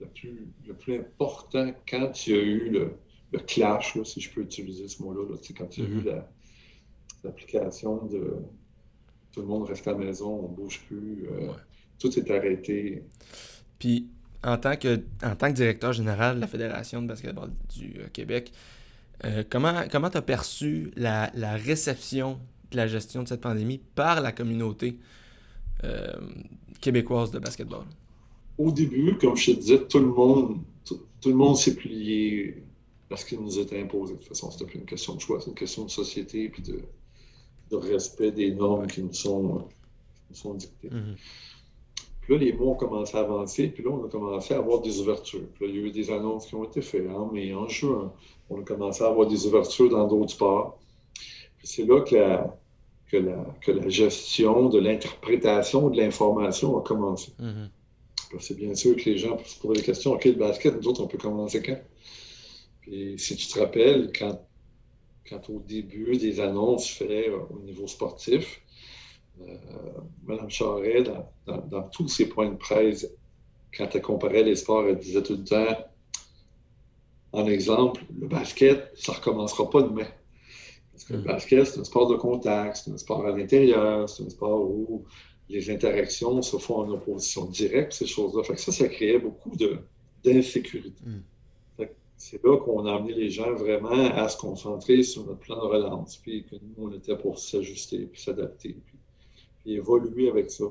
le 0.00 0.74
plus, 0.74 0.96
important 0.96 1.72
quand 1.88 2.26
il 2.26 2.32
y 2.32 2.38
a 2.38 2.42
eu 2.42 2.70
le, 2.70 3.38
clash, 3.48 4.00
si 4.04 4.20
je 4.20 4.32
peux 4.32 4.42
utiliser 4.42 4.86
ce 4.86 5.02
mot-là, 5.02 5.24
quand 5.56 5.76
il 5.76 5.82
y 5.82 5.86
a 5.86 5.90
eu 5.90 5.98
mm-hmm. 5.98 6.22
l'application 7.24 8.06
de 8.06 8.36
tout 9.34 9.40
le 9.40 9.46
monde 9.48 9.64
reste 9.64 9.86
à 9.88 9.92
la 9.92 9.98
maison, 9.98 10.44
on 10.44 10.48
ne 10.48 10.54
bouge 10.54 10.80
plus, 10.86 11.26
euh, 11.28 11.50
tout 11.98 12.16
est 12.16 12.30
arrêté. 12.30 13.02
Puis, 13.80 14.06
en 14.44 14.56
tant, 14.58 14.76
que, 14.76 15.00
en 15.24 15.34
tant 15.34 15.48
que 15.48 15.54
directeur 15.54 15.92
général 15.92 16.36
de 16.36 16.40
la 16.42 16.46
Fédération 16.46 17.02
de 17.02 17.08
basketball 17.08 17.50
du 17.74 17.96
euh, 17.98 18.06
Québec, 18.12 18.52
euh, 19.24 19.42
comment 19.50 19.82
tu 19.82 20.16
as 20.16 20.22
perçu 20.22 20.92
la, 20.96 21.30
réception 21.56 22.38
de 22.70 22.76
la 22.76 22.86
gestion 22.86 23.24
de 23.24 23.28
cette 23.28 23.40
pandémie 23.40 23.80
par 23.94 24.20
la 24.20 24.32
communauté 24.32 24.98
québécoise 26.80 27.30
de 27.30 27.38
basketball? 27.38 27.84
Au 28.56 28.70
début, 28.70 29.18
comme 29.18 29.36
je 29.36 29.52
te 29.52 29.60
disais, 29.60 29.86
tout 29.86 29.98
le 29.98 30.06
monde, 30.06 30.60
tout, 30.84 30.98
le 31.26 31.34
monde 31.34 31.56
s'est 31.56 31.74
plié 31.74 32.62
parce 33.08 33.24
qu'il 33.24 33.40
nous 33.40 33.58
était 33.58 33.82
imposé. 33.82 34.14
De 34.14 34.18
toute 34.18 34.28
façon, 34.28 34.50
c'était 34.50 34.64
plus 34.64 34.78
une 34.78 34.86
question 34.86 35.14
de 35.14 35.20
choix, 35.20 35.40
c'est 35.40 35.50
une 35.50 35.56
question 35.56 35.84
de 35.84 35.90
société 35.90 36.48
puis 36.48 36.62
de, 36.62 36.80
de 37.70 37.76
respect 37.76 38.30
des 38.30 38.52
normes 38.52 38.86
qui 38.86 39.02
nous 39.02 39.12
sont, 39.12 39.68
sont 40.32 40.54
dictées. 40.54 40.90
Mhm. 40.90 41.16
Puis 42.20 42.32
là, 42.34 42.40
les 42.40 42.52
mois 42.54 42.72
ont 42.72 42.74
commencé 42.74 43.16
à 43.16 43.20
avancer, 43.20 43.68
puis 43.68 43.82
là, 43.84 43.90
on 43.90 44.04
a 44.06 44.08
commencé 44.08 44.54
à 44.54 44.58
avoir 44.58 44.80
des 44.80 44.98
ouvertures. 44.98 45.46
Puis 45.54 45.66
là, 45.66 45.72
il 45.72 45.78
y 45.78 45.84
a 45.84 45.86
eu 45.86 45.90
des 45.90 46.10
annonces 46.10 46.46
qui 46.46 46.54
ont 46.54 46.64
été 46.64 46.80
faites 46.80 47.08
en 47.10 47.30
mai, 47.30 47.52
en 47.52 47.68
juin. 47.68 48.12
On 48.48 48.60
a 48.60 48.64
commencé 48.64 49.04
à 49.04 49.08
avoir 49.08 49.26
des 49.26 49.46
ouvertures 49.46 49.90
dans 49.90 50.06
d'autres 50.06 50.30
sports. 50.30 50.78
Puis 51.58 51.66
c'est 51.66 51.84
là 51.84 52.00
que 52.00 52.14
la, 52.14 52.58
que 53.10 53.18
la, 53.18 53.44
que 53.60 53.72
la 53.72 53.88
gestion 53.90 54.70
de 54.70 54.78
l'interprétation 54.78 55.90
de 55.90 55.98
l'information 55.98 56.78
a 56.78 56.82
commencé. 56.82 57.32
Mhm. 57.38 57.68
C'est 58.40 58.56
bien 58.56 58.74
sûr 58.74 58.96
que 58.96 59.04
les 59.04 59.18
gens 59.18 59.36
peuvent 59.36 59.46
se 59.46 59.60
poser 59.60 59.80
des 59.80 59.86
questions. 59.86 60.12
OK, 60.12 60.24
le 60.24 60.32
basket, 60.32 60.74
nous 60.74 60.88
autres, 60.88 61.02
on 61.02 61.06
peut 61.06 61.18
commencer 61.18 61.62
quand? 61.62 61.78
Puis 62.80 63.18
si 63.18 63.36
tu 63.36 63.46
te 63.46 63.58
rappelles, 63.60 64.10
quand 64.18 64.40
quand 65.28 65.48
au 65.50 65.60
début 65.60 66.16
des 66.16 66.40
annonces 66.40 66.88
faites 66.88 67.28
euh, 67.28 67.40
au 67.50 67.60
niveau 67.60 67.86
sportif, 67.86 68.62
euh, 69.40 69.56
Mme 70.24 70.50
Charest, 70.50 71.10
dans, 71.46 71.82
tous 71.88 72.08
ses 72.08 72.28
points 72.28 72.50
de 72.50 72.56
presse, 72.56 73.10
quand 73.76 73.88
elle 73.94 74.02
comparait 74.02 74.44
les 74.44 74.56
sports, 74.56 74.86
elle 74.86 74.98
disait 74.98 75.22
tout 75.22 75.36
le 75.36 75.44
temps, 75.44 75.76
en 77.32 77.46
exemple, 77.46 78.04
le 78.16 78.28
basket, 78.28 78.92
ça 78.94 79.12
ne 79.12 79.16
recommencera 79.16 79.68
pas 79.68 79.82
demain. 79.82 80.06
Parce 80.92 81.04
que 81.04 81.14
le 81.14 81.20
mm. 81.20 81.24
basket, 81.24 81.66
c'est 81.66 81.80
un 81.80 81.84
sport 81.84 82.08
de 82.08 82.16
contact, 82.16 82.82
c'est 82.84 82.92
un 82.92 82.96
sport 82.96 83.26
à 83.26 83.36
l'intérieur, 83.36 84.08
c'est 84.08 84.22
un 84.22 84.30
sport 84.30 84.70
où 84.70 85.04
les 85.48 85.68
interactions 85.70 86.40
se 86.42 86.56
font 86.58 86.76
en 86.76 86.90
opposition 86.90 87.46
directe, 87.46 87.92
ces 87.92 88.06
choses-là. 88.06 88.44
Fait 88.44 88.54
que 88.54 88.60
ça, 88.60 88.70
ça 88.70 88.88
créait 88.88 89.18
beaucoup 89.18 89.52
d'insécurité. 90.22 91.02
Mm 91.04 91.20
c'est 92.16 92.42
là 92.44 92.58
qu'on 92.58 92.86
a 92.86 92.94
amené 92.94 93.12
les 93.12 93.30
gens 93.30 93.52
vraiment 93.54 93.90
à 93.90 94.28
se 94.28 94.38
concentrer 94.38 95.02
sur 95.02 95.26
notre 95.26 95.40
plan 95.40 95.56
de 95.56 95.62
relance, 95.62 96.16
puis 96.16 96.44
que 96.44 96.56
nous, 96.56 96.86
on 96.86 96.92
était 96.92 97.16
pour 97.16 97.38
s'ajuster, 97.38 98.06
puis 98.06 98.20
s'adapter, 98.20 98.76
puis, 98.86 99.74
évoluer 99.74 100.28
avec 100.28 100.50
ça. 100.50 100.64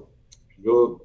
Puis 0.47 0.63
là, 0.63 0.95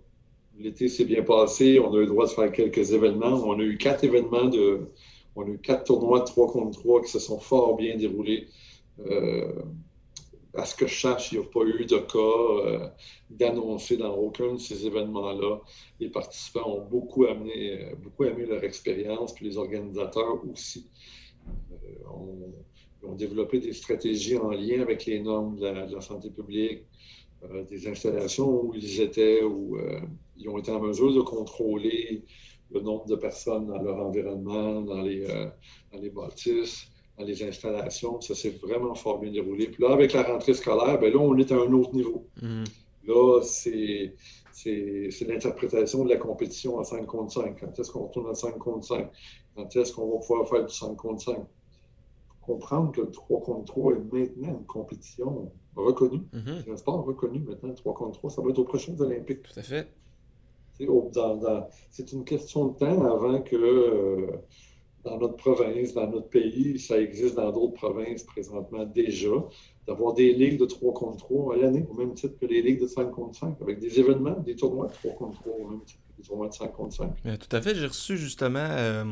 l'été 0.58 0.88
s'est 0.88 1.04
bien 1.04 1.22
passé, 1.22 1.80
on 1.80 1.92
a 1.94 1.96
eu 1.96 2.00
le 2.00 2.06
droit 2.06 2.26
de 2.26 2.30
faire 2.30 2.52
quelques 2.52 2.92
événements. 2.92 3.42
On 3.44 3.58
a 3.58 3.62
eu 3.62 3.78
quatre 3.78 4.04
événements 4.04 4.44
de. 4.44 4.88
On 5.36 5.42
a 5.42 5.48
eu 5.48 5.58
quatre 5.58 5.84
tournois 5.84 6.20
de 6.20 6.24
3 6.24 6.52
contre 6.52 6.78
3 6.80 7.02
qui 7.02 7.10
se 7.10 7.18
sont 7.18 7.38
fort 7.38 7.76
bien 7.76 7.96
déroulés. 7.96 8.48
Euh, 9.06 9.52
à 10.54 10.64
ce 10.64 10.74
que 10.74 10.86
je 10.86 11.00
sache, 11.00 11.32
il 11.32 11.38
n'y 11.38 11.44
a 11.44 11.48
pas 11.48 11.60
eu 11.60 11.84
de 11.84 11.98
cas 11.98 12.18
euh, 12.18 12.88
d'annoncer 13.30 13.96
dans 13.96 14.14
aucun 14.14 14.54
de 14.54 14.58
ces 14.58 14.86
événements-là. 14.86 15.60
Les 16.00 16.08
participants 16.08 16.68
ont 16.68 16.84
beaucoup, 16.86 17.26
amené, 17.26 17.82
euh, 17.82 17.94
beaucoup 17.96 18.24
aimé 18.24 18.46
leur 18.46 18.64
expérience, 18.64 19.34
puis 19.34 19.46
les 19.46 19.58
organisateurs 19.58 20.42
aussi. 20.50 20.90
Euh, 21.72 22.08
ont, 22.10 23.14
développé 23.14 23.58
des 23.58 23.72
stratégies 23.72 24.36
en 24.36 24.50
lien 24.50 24.82
avec 24.82 25.06
les 25.06 25.20
normes 25.20 25.56
de 25.56 25.66
la, 25.66 26.00
santé 26.00 26.30
publique, 26.30 26.84
des 27.70 27.88
installations 27.88 28.48
où 28.48 28.74
ils 28.74 29.00
étaient, 29.00 29.42
où 29.42 29.78
ils 30.36 30.48
ont 30.48 30.58
été 30.58 30.70
en 30.70 30.80
mesure 30.80 31.14
de 31.14 31.22
contrôler 31.22 32.22
le 32.70 32.80
nombre 32.80 33.06
de 33.06 33.16
personnes 33.16 33.66
dans 33.66 33.80
leur 33.80 33.96
environnement, 33.96 34.82
dans 34.82 35.00
les, 35.00 35.26
dans 35.26 35.98
les 35.98 36.10
bâtisses 36.10 36.86
dans 37.18 37.24
les 37.24 37.42
installations. 37.42 38.20
Ça 38.20 38.34
s'est 38.34 38.58
vraiment 38.62 38.94
fort 38.94 39.18
bien 39.18 39.30
déroulé. 39.30 39.68
Puis 39.68 39.82
là, 39.82 39.92
avec 39.92 40.12
la 40.12 40.22
rentrée 40.22 40.54
scolaire, 40.54 40.98
bien 40.98 41.10
là, 41.10 41.18
on 41.18 41.36
est 41.36 41.50
à 41.52 41.56
un 41.56 41.72
autre 41.72 41.94
niveau. 41.94 42.26
Mm. 42.40 42.64
Là, 43.06 43.40
c'est, 43.42 44.14
l'interprétation 45.26 46.04
de 46.04 46.10
la 46.10 46.16
compétition 46.16 46.78
en 46.78 46.84
5 46.84 47.06
contre 47.06 47.32
5. 47.32 47.60
Quand 47.60 47.78
est-ce 47.78 47.90
qu'on 47.90 48.06
retourne 48.06 48.30
à 48.30 48.34
5 48.34 48.58
contre 48.58 48.86
5? 48.86 49.08
Quand 49.56 49.76
est-ce 49.76 49.92
qu'on 49.92 50.12
va 50.12 50.18
pouvoir 50.18 50.48
faire 50.48 50.66
du 50.66 50.74
5 50.74 50.96
contre 50.96 51.22
5? 51.22 51.38
comprendre 52.48 52.92
que 52.92 53.02
le 53.02 53.10
3 53.10 53.42
contre 53.42 53.64
3 53.66 53.92
est 53.92 54.12
maintenant 54.12 54.58
une 54.58 54.64
compétition 54.64 55.52
reconnue. 55.76 56.22
Mm-hmm. 56.32 56.64
C'est 56.64 56.70
un 56.70 56.76
sport 56.76 57.04
reconnu 57.04 57.40
maintenant, 57.40 57.68
le 57.68 57.74
3 57.74 57.94
contre 57.94 58.18
3. 58.18 58.30
Ça 58.30 58.42
va 58.42 58.50
être 58.50 58.58
aux 58.58 58.64
prochaines 58.64 59.00
Olympiques. 59.00 59.42
Tout 59.42 59.60
à 59.60 59.62
fait. 59.62 59.88
c'est 61.90 62.12
une 62.12 62.24
question 62.24 62.68
de 62.68 62.78
temps 62.78 63.04
avant 63.04 63.42
que 63.42 63.56
euh, 63.56 64.30
dans 65.08 65.18
notre 65.18 65.36
province, 65.36 65.94
dans 65.94 66.08
notre 66.08 66.28
pays, 66.28 66.78
ça 66.78 67.00
existe 67.00 67.36
dans 67.36 67.50
d'autres 67.50 67.74
provinces 67.74 68.22
présentement 68.24 68.84
déjà, 68.84 69.30
d'avoir 69.86 70.14
des 70.14 70.32
ligues 70.32 70.58
de 70.58 70.66
3 70.66 70.92
contre 70.92 71.16
3 71.18 71.54
à 71.54 71.58
l'année, 71.58 71.84
au 71.88 71.94
même 71.94 72.14
titre 72.14 72.38
que 72.38 72.46
les 72.46 72.62
ligues 72.62 72.80
de 72.80 72.86
5 72.86 73.10
contre 73.10 73.38
5, 73.38 73.56
avec 73.62 73.78
des 73.80 73.98
événements, 73.98 74.38
des 74.40 74.54
tournois 74.54 74.88
de 74.88 74.92
3 74.92 75.14
contre 75.14 75.40
3 75.40 75.52
au 75.52 75.68
même 75.70 75.84
titre 75.84 76.00
que 76.08 76.22
des 76.22 76.28
tournois 76.28 76.48
de 76.48 76.54
5 76.54 76.72
contre 76.72 76.94
5. 76.94 77.38
tout 77.38 77.56
à 77.56 77.62
fait, 77.62 77.74
j'ai 77.74 77.86
reçu 77.86 78.16
justement, 78.18 78.58
euh, 78.58 79.04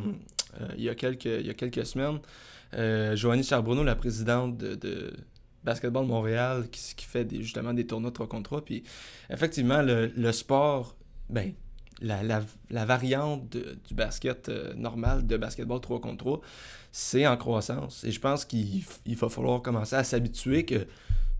euh, 0.60 0.68
il, 0.76 0.84
y 0.84 0.88
a 0.88 0.94
quelques, 0.94 1.86
semaines, 1.86 2.18
euh, 2.74 3.16
Joannie 3.16 3.44
Charbonneau, 3.44 3.84
la 3.84 3.96
présidente 3.96 4.56
de, 4.56 5.12
Basketball 5.64 6.06
Montréal, 6.06 6.68
qui, 6.70 6.94
qui 6.94 7.06
fait 7.06 7.28
justement 7.42 7.74
des 7.74 7.88
tournois 7.88 8.10
de 8.10 8.14
3 8.14 8.28
contre 8.28 8.44
3. 8.44 8.64
Puis 8.64 8.84
effectivement, 9.30 9.82
le, 9.82 10.06
le 10.06 10.30
sport, 10.30 10.94
ben, 11.28 11.54
la, 12.00 12.84
variante 12.84 13.48
du 13.48 13.94
basket 13.94 14.48
euh, 14.48 14.74
normal, 14.74 15.26
de 15.26 15.36
basketball 15.36 15.80
3 15.80 16.00
contre 16.00 16.18
3, 16.18 16.40
c'est 16.92 17.26
en 17.26 17.36
croissance. 17.36 18.04
Et 18.04 18.10
je 18.10 18.20
pense 18.20 18.44
qu'il 18.44 18.84
va 19.06 19.28
falloir 19.28 19.62
commencer 19.62 19.96
à 19.96 20.04
s'habituer 20.04 20.64
que 20.64 20.86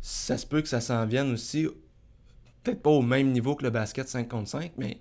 ça 0.01 0.39
se 0.39 0.47
peut 0.47 0.63
que 0.63 0.69
ça 0.69 0.81
s'en 0.81 1.07
vienne 1.07 1.33
aussi, 1.33 1.67
peut-être 2.63 2.83
pas 2.83 2.91
au 2.91 3.03
même 3.03 3.33
niveau 3.33 3.55
que 3.55 3.65
le 3.65 3.71
basket 3.71 4.09
5 4.09 4.29
contre 4.29 4.49
5, 4.49 4.73
mais 4.77 5.01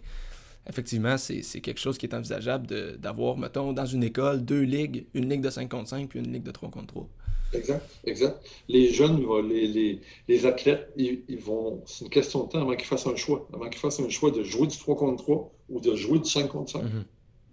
effectivement, 0.68 1.18
c'est 1.18 1.42
quelque 1.62 1.80
chose 1.80 1.98
qui 1.98 2.06
est 2.06 2.16
envisageable 2.16 2.98
d'avoir, 2.98 3.38
mettons, 3.38 3.74
dans 3.74 3.86
une 3.86 4.04
école, 4.04 4.44
deux 4.44 4.62
ligues, 4.62 5.08
une 5.14 5.30
ligue 5.30 5.42
de 5.42 5.50
5 5.50 5.70
contre 5.70 5.90
5 5.90 6.10
puis 6.10 6.20
une 6.20 6.32
ligue 6.32 6.44
de 6.44 6.52
3 6.52 6.70
contre 6.70 6.88
3. 6.88 7.10
Exact, 7.56 7.90
exact. 8.06 8.46
Les 8.68 8.92
jeunes, 8.92 9.26
les, 9.48 10.00
les, 10.28 10.46
athlètes, 10.46 10.92
ils, 10.98 11.40
vont. 11.40 11.82
C'est 11.86 12.06
une 12.06 12.12
question 12.12 12.44
de 12.44 12.50
temps 12.50 12.62
avant 12.62 12.76
qu'ils 12.76 12.88
fassent 12.88 13.08
un 13.08 13.16
choix. 13.16 13.48
Avant 13.54 13.70
qu'ils 13.70 13.80
fassent 13.80 14.00
un 14.00 14.10
choix 14.10 14.32
de 14.32 14.44
jouer 14.44 14.68
du 14.68 14.78
3 14.78 14.96
contre 14.96 15.24
3 15.24 15.52
ou 15.70 15.80
de 15.80 15.96
jouer 15.96 16.20
du 16.20 16.30
5 16.30 16.48
contre 16.48 16.72
5. 16.72 16.84
Mm-hmm. 16.84 17.04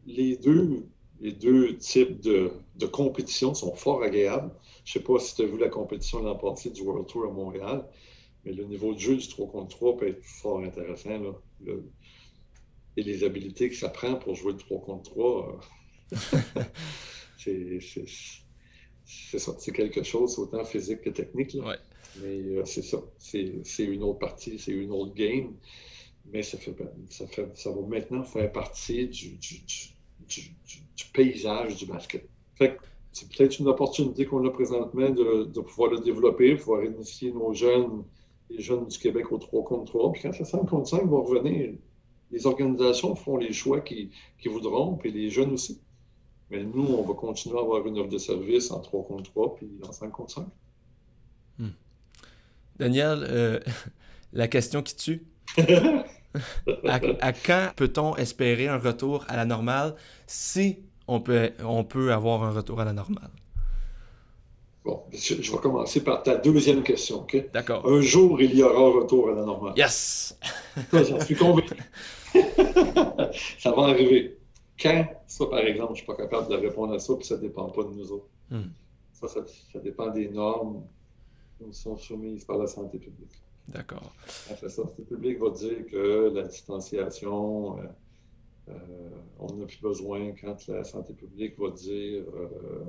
Les 0.06 0.36
deux, 0.36 0.86
les 1.20 1.32
deux 1.32 1.76
types 1.76 2.20
de, 2.20 2.50
de 2.76 2.86
compétition 2.86 3.54
sont 3.54 3.74
fort 3.74 4.02
agréables. 4.02 4.50
Je 4.84 4.98
ne 4.98 5.02
sais 5.02 5.06
pas 5.06 5.18
si 5.20 5.36
tu 5.36 5.42
as 5.42 5.46
vu 5.46 5.58
la 5.58 5.68
compétition 5.68 6.22
l'an 6.22 6.36
passé 6.36 6.70
du 6.70 6.82
World 6.82 7.06
Tour 7.06 7.26
à 7.26 7.30
Montréal, 7.30 7.84
mais 8.44 8.52
le 8.52 8.64
niveau 8.64 8.94
de 8.94 8.98
jeu 8.98 9.16
du 9.16 9.28
3 9.28 9.48
contre 9.48 9.68
3 9.68 9.96
peut 9.96 10.08
être 10.08 10.24
fort 10.24 10.60
intéressant. 10.60 11.18
Là. 11.64 11.72
et 12.96 13.02
les 13.02 13.22
habiletés 13.22 13.68
que 13.68 13.76
ça 13.76 13.88
prend 13.88 14.16
pour 14.16 14.34
jouer 14.34 14.54
du 14.54 14.64
3 14.64 14.80
contre 14.80 15.10
3, 15.12 15.60
euh, 16.12 16.18
c'est 17.38 17.80
c'est 19.04 19.38
ça, 19.38 19.54
c'est 19.58 19.72
quelque 19.72 20.02
chose 20.02 20.38
autant 20.38 20.64
physique 20.64 21.02
que 21.02 21.10
technique. 21.10 21.56
Mais 22.20 22.26
euh, 22.26 22.64
c'est 22.64 22.82
ça, 22.82 22.98
c'est 23.18 23.84
une 23.84 24.02
autre 24.02 24.18
partie, 24.18 24.58
c'est 24.58 24.72
une 24.72 24.90
autre 24.90 25.14
game. 25.14 25.54
Mais 26.30 26.42
ça, 26.42 26.56
fait, 26.58 26.74
ça, 27.10 27.26
fait, 27.26 27.48
ça 27.56 27.70
va 27.70 27.80
maintenant 27.82 28.22
faire 28.22 28.50
partie 28.52 29.08
du, 29.08 29.38
paysage 31.12 31.76
du 31.76 31.86
basket. 31.86 32.28
c'est 33.12 33.28
peut-être 33.28 33.58
une 33.58 33.68
opportunité 33.68 34.24
qu'on 34.24 34.46
a 34.46 34.50
présentement 34.50 35.10
de, 35.10 35.60
pouvoir 35.60 35.90
le 35.90 36.00
développer, 36.00 36.54
pouvoir 36.56 36.84
initier 36.84 37.32
nos 37.32 37.52
jeunes, 37.52 38.04
les 38.50 38.60
jeunes 38.60 38.86
du 38.86 38.98
Québec 38.98 39.32
au 39.32 39.38
3 39.38 39.64
contre 39.64 39.92
3. 39.92 40.12
Puis 40.12 40.22
quand 40.22 40.32
ça 40.32 40.44
5 40.44 40.68
contre 40.68 40.88
5 40.88 41.04
va 41.06 41.18
revenir, 41.18 41.74
les 42.30 42.46
organisations 42.46 43.14
feront 43.14 43.36
les 43.36 43.52
choix 43.52 43.80
qu'ils 43.80 44.10
voudront, 44.46 44.96
puis 44.96 45.10
les 45.10 45.28
jeunes 45.28 45.52
aussi. 45.52 45.80
Mais 46.52 46.62
nous, 46.62 46.84
on 46.84 47.02
va 47.02 47.14
continuer 47.14 47.56
à 47.56 47.62
avoir 47.62 47.86
une 47.86 47.98
offre 47.98 48.10
de 48.10 48.18
service 48.18 48.70
en 48.70 48.80
3 48.80 49.04
contre 49.04 49.22
3 49.30 49.54
puis 49.54 49.68
en 49.88 49.90
5 49.90 50.10
contre 50.10 50.32
5. 50.32 50.46
Hmm. 51.58 51.68
Daniel, 52.76 53.26
euh, 53.26 53.58
la 54.34 54.48
question 54.48 54.82
qui 54.82 54.94
tue. 54.94 55.26
à, 56.86 57.32
quand 57.32 57.70
peut-on 57.74 58.16
espérer 58.16 58.68
un 58.68 58.78
retour 58.78 59.24
à 59.28 59.36
la 59.36 59.46
normale 59.46 59.94
si 60.26 60.80
on 61.08 61.20
peut, 61.20 61.52
on 61.64 61.84
peut 61.84 62.12
avoir 62.12 62.42
un 62.42 62.50
retour 62.50 62.80
à 62.80 62.84
la 62.84 62.92
normale? 62.92 63.30
Bon, 64.84 65.04
je, 65.10 65.34
vais 65.34 65.58
commencer 65.58 66.04
par 66.04 66.22
ta 66.22 66.34
deuxième 66.34 66.82
question, 66.82 67.20
OK? 67.20 67.50
D'accord. 67.54 67.86
Un 67.88 68.02
jour, 68.02 68.42
il 68.42 68.54
y 68.54 68.62
aura 68.62 68.78
un 68.78 69.00
retour 69.00 69.30
à 69.30 69.32
la 69.32 69.44
normale. 69.44 69.72
Yes! 69.74 70.38
J'en 70.92 71.20
suis 71.20 71.36
convaincu. 71.36 71.76
Ça 73.58 73.70
va 73.70 73.84
arriver. 73.84 74.41
Quand, 74.82 75.06
ça 75.26 75.46
par 75.46 75.60
exemple, 75.60 75.88
je 75.88 75.92
ne 75.92 75.96
suis 75.96 76.06
pas 76.06 76.16
capable 76.16 76.48
de 76.48 76.56
répondre 76.56 76.94
à 76.94 76.98
ça, 76.98 77.14
puis 77.14 77.26
ça 77.26 77.36
ne 77.36 77.42
dépend 77.42 77.68
pas 77.70 77.84
de 77.84 77.90
nous 77.90 78.12
autres. 78.12 78.28
Hmm. 78.50 78.70
Ça, 79.12 79.28
ça, 79.28 79.78
dépend 79.78 80.10
des 80.10 80.28
normes 80.28 80.84
qui 81.58 81.72
sont 81.72 81.96
soumises 81.96 82.44
par 82.44 82.58
la 82.58 82.66
santé 82.66 82.98
publique. 82.98 83.42
D'accord. 83.68 84.12
La 84.60 84.68
santé 84.68 85.02
publique 85.02 85.38
va 85.38 85.50
dire 85.50 85.86
que 85.86 86.32
la 86.34 86.42
distanciation, 86.42 87.78
euh, 87.78 87.82
euh, 88.70 88.72
on 89.38 89.54
n'a 89.54 89.66
plus 89.66 89.80
besoin 89.80 90.32
quand 90.32 90.66
la 90.66 90.82
santé 90.82 91.12
publique 91.14 91.56
va 91.58 91.70
dire 91.70 92.24
euh, 92.34 92.84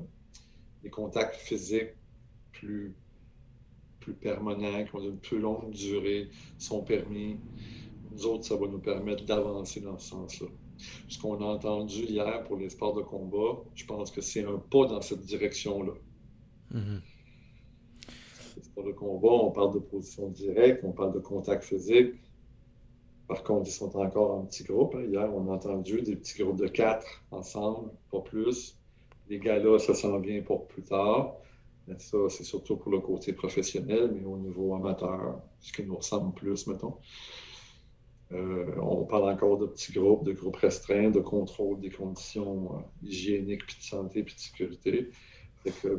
les 0.84 0.90
contacts 0.90 1.36
physiques 1.36 1.94
plus, 2.52 2.96
plus 4.00 4.14
permanents, 4.14 4.84
qui 4.84 4.96
ont 4.96 5.04
une 5.04 5.20
plus 5.20 5.40
longue 5.40 5.70
durée, 5.70 6.30
sont 6.58 6.82
permis. 6.82 7.38
Nous 8.12 8.26
autres, 8.26 8.46
ça 8.46 8.56
va 8.56 8.68
nous 8.68 8.80
permettre 8.80 9.24
d'avancer 9.26 9.82
dans 9.82 9.98
ce 10.00 10.10
sens-là. 10.10 10.48
Ce 11.08 11.20
qu'on 11.20 11.42
a 11.42 11.46
entendu 11.46 12.04
hier 12.04 12.44
pour 12.44 12.58
les 12.58 12.70
sports 12.70 12.94
de 12.94 13.02
combat, 13.02 13.62
je 13.76 13.86
pense 13.86 14.12
que 14.12 14.22
c'est 14.22 14.44
un 14.44 14.58
pas 14.58 14.86
dans 14.88 15.02
cette 15.02 15.22
direction-là. 15.22 15.94
Mm-hmm. 16.74 17.00
Les 18.58 18.64
sports 18.64 18.86
de 18.86 18.92
combat, 18.92 19.30
on 19.30 19.52
parle 19.52 19.74
de 19.74 19.80
position 19.80 20.30
directe, 20.30 20.84
on 20.84 20.92
parle 20.92 21.14
de 21.14 21.20
contact 21.20 21.64
physique. 21.64 22.14
Par 23.28 23.44
contre, 23.44 23.70
ils 23.70 23.74
sont 23.74 23.96
encore 23.98 24.32
en 24.32 24.42
petits 24.46 24.64
groupes. 24.64 24.96
Hein. 24.96 25.06
Hier, 25.10 25.30
on 25.34 25.50
a 25.50 25.56
entendu 25.56 26.02
des 26.02 26.16
petits 26.16 26.44
groupes 26.44 26.60
de 26.60 26.68
quatre 26.68 27.24
ensemble, 27.32 27.90
pas 28.12 28.20
plus. 28.20 28.78
Les 29.30 29.40
gars-là, 29.40 29.80
ça 29.80 29.94
s'en 29.94 30.20
vient 30.20 30.42
pour 30.42 30.68
plus 30.68 30.84
tard. 30.84 31.36
Mais 31.88 31.98
ça, 32.00 32.18
c'est 32.30 32.44
surtout 32.44 32.78
pour 32.78 32.92
le 32.92 33.00
côté 33.00 33.34
professionnel, 33.34 34.12
mais 34.14 34.26
au 34.26 34.38
niveau 34.38 34.74
amateur, 34.76 35.42
ce 35.60 35.74
qui 35.74 35.84
nous 35.84 35.96
ressemble 35.96 36.34
plus, 36.34 36.68
mettons. 36.68 36.96
Euh, 38.32 38.66
on 38.82 39.04
parle 39.06 39.30
encore 39.30 39.58
de 39.58 39.68
petits 39.68 39.92
groupes, 39.92 40.26
de 40.26 40.34
groupes 40.34 40.56
restreints, 40.56 41.12
de 41.12 41.20
contrôle 41.20 41.80
des 41.80 41.90
conditions 41.90 42.78
euh, 42.78 43.08
hygiéniques, 43.08 43.66
puis 43.66 43.78
de 43.78 43.84
santé, 43.84 44.24
puis 44.24 44.36
de 44.36 44.40
sécurité. 44.40 45.12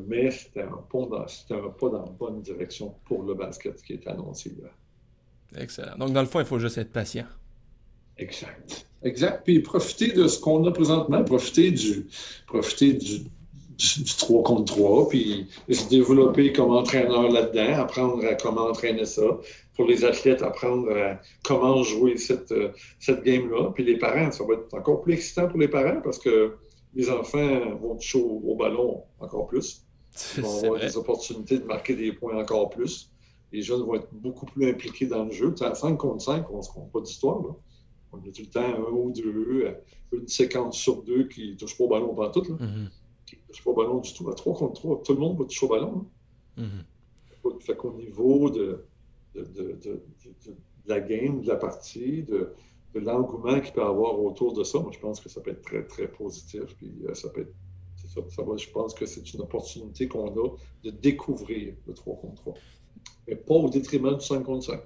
mais 0.06 0.30
c'était 0.30 0.62
un, 0.62 0.84
pas 0.90 1.06
dans, 1.06 1.26
un 1.50 1.68
pas 1.70 1.88
dans 1.88 2.04
la 2.04 2.10
bonne 2.10 2.42
direction 2.42 2.94
pour 3.04 3.22
le 3.22 3.34
basket 3.34 3.80
qui 3.82 3.94
est 3.94 4.06
annoncé 4.08 4.52
là. 4.60 4.70
Excellent. 5.60 5.96
Donc, 5.96 6.12
dans 6.12 6.20
le 6.20 6.26
fond, 6.26 6.40
il 6.40 6.46
faut 6.46 6.58
juste 6.58 6.78
être 6.78 6.92
patient. 6.92 7.26
Exact. 8.16 8.86
Exact. 9.02 9.44
Puis 9.44 9.60
profiter 9.60 10.12
de 10.12 10.26
ce 10.26 10.40
qu'on 10.40 10.64
a 10.66 10.72
présentement, 10.72 11.22
profiter 11.24 11.70
du, 11.70 12.06
profiter 12.46 12.94
du, 12.94 13.24
du, 13.78 14.04
3 14.04 14.42
contre 14.42 14.74
3, 14.74 15.08
puis 15.08 15.46
se 15.70 15.88
développer 15.88 16.52
comme 16.52 16.70
entraîneur 16.70 17.30
là-dedans, 17.30 17.82
apprendre 17.82 18.24
à 18.24 18.34
comment 18.34 18.68
entraîner 18.68 19.04
ça. 19.04 19.22
Pour 19.74 19.86
les 19.86 20.04
athlètes, 20.04 20.42
apprendre 20.42 20.90
à 20.92 21.20
comment 21.42 21.82
jouer 21.82 22.16
cette, 22.16 22.54
cette 23.00 23.24
game-là. 23.24 23.72
Puis 23.74 23.84
les 23.84 23.98
parents, 23.98 24.30
ça 24.30 24.44
va 24.44 24.54
être 24.54 24.72
encore 24.72 25.02
plus 25.02 25.14
excitant 25.14 25.48
pour 25.48 25.58
les 25.58 25.68
parents 25.68 26.00
parce 26.00 26.18
que 26.18 26.54
les 26.94 27.10
enfants 27.10 27.76
vont 27.80 27.98
chaud 27.98 28.40
au 28.46 28.54
ballon 28.54 29.02
encore 29.18 29.48
plus. 29.48 29.84
Ils 30.36 30.42
vont 30.42 30.64
avoir 30.64 30.80
des 30.80 30.96
opportunités 30.96 31.58
de 31.58 31.64
marquer 31.64 31.94
des 31.94 32.12
points 32.12 32.40
encore 32.40 32.70
plus. 32.70 33.10
Les 33.52 33.62
jeunes 33.62 33.82
vont 33.82 33.96
être 33.96 34.08
beaucoup 34.12 34.46
plus 34.46 34.68
impliqués 34.68 35.06
dans 35.06 35.24
le 35.24 35.32
jeu. 35.32 35.54
à 35.60 35.74
5 35.74 35.96
contre 35.96 36.22
5, 36.22 36.46
on 36.50 36.58
ne 36.58 36.62
se 36.62 36.70
compte 36.70 36.92
pas 36.92 37.00
d'histoire. 37.00 37.40
On 38.12 38.18
a 38.18 38.20
tout 38.20 38.42
le 38.42 38.46
temps 38.46 38.60
un 38.60 38.92
ou 38.92 39.10
deux, 39.10 39.76
une 40.12 40.28
séquence 40.28 40.78
sur 40.78 41.02
deux 41.02 41.26
qui 41.26 41.50
ne 41.50 41.56
touche 41.56 41.76
pas 41.76 41.84
au 41.84 41.88
ballon 41.88 42.14
pendant 42.14 42.30
tout. 42.30 42.44
Là. 42.48 42.66
Mm-hmm 43.54 43.54
touche 43.54 43.64
pas 43.64 43.70
au 43.70 43.74
ballon 43.74 43.98
du 43.98 44.12
tout. 44.12 44.28
À 44.28 44.34
3 44.34 44.54
contre 44.54 44.80
3, 44.80 45.02
tout 45.02 45.12
le 45.12 45.18
monde 45.18 45.38
va 45.38 45.44
toucher 45.44 45.66
au 45.66 45.68
ballon. 45.68 46.06
Hein. 46.58 46.62
Mm-hmm. 46.62 47.60
Fait 47.60 47.76
qu'au 47.76 47.92
niveau 47.92 48.50
de, 48.50 48.84
de, 49.34 50.02
la 50.86 51.00
game, 51.00 51.42
de 51.42 51.48
la 51.48 51.56
partie, 51.56 52.22
de, 52.22 52.52
l'engouement 52.94 53.60
qu'il 53.60 53.72
peut 53.72 53.80
y 53.80 53.84
avoir 53.84 54.20
autour 54.20 54.52
de 54.52 54.62
ça, 54.62 54.78
moi, 54.78 54.90
je 54.92 54.98
pense 54.98 55.20
que 55.20 55.28
ça 55.28 55.40
peut 55.40 55.50
être 55.50 55.62
très, 55.62 55.84
très 55.84 56.08
positif. 56.08 56.62
Puis 56.78 56.92
euh, 57.08 57.14
ça 57.14 57.28
peut 57.28 57.42
être. 57.42 57.54
Ça, 58.06 58.20
je 58.56 58.70
pense 58.70 58.94
que 58.94 59.06
c'est 59.06 59.32
une 59.32 59.40
opportunité 59.40 60.06
qu'on 60.06 60.28
a 60.28 60.48
de 60.84 60.90
découvrir 60.90 61.74
le 61.86 61.94
3 61.94 62.16
contre 62.16 62.34
3. 62.34 62.54
Mais 63.26 63.34
pas 63.34 63.54
au 63.54 63.68
détriment 63.68 64.14
du 64.14 64.24
5 64.24 64.42
contre 64.44 64.64
5. 64.66 64.80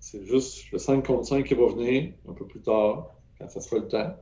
C'est 0.00 0.24
juste 0.24 0.70
le 0.70 0.78
5 0.78 1.04
contre 1.04 1.26
5 1.26 1.44
qui 1.44 1.54
va 1.54 1.66
venir 1.66 2.12
un 2.28 2.32
peu 2.32 2.46
plus 2.46 2.60
tard, 2.60 3.10
quand 3.38 3.48
ça 3.48 3.60
sera 3.60 3.78
le 3.78 3.88
temps 3.88 4.16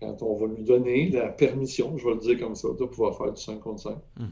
quand 0.00 0.22
on 0.22 0.34
va 0.34 0.46
lui 0.46 0.62
donner 0.62 1.10
la 1.10 1.28
permission, 1.28 1.96
je 1.96 2.04
vais 2.06 2.14
le 2.14 2.20
dire 2.20 2.38
comme 2.38 2.54
ça, 2.54 2.68
de 2.68 2.84
pouvoir 2.84 3.16
faire 3.16 3.32
du 3.32 3.40
5 3.40 3.60
contre 3.60 3.82
5. 3.82 3.96
Hmm. 4.18 4.26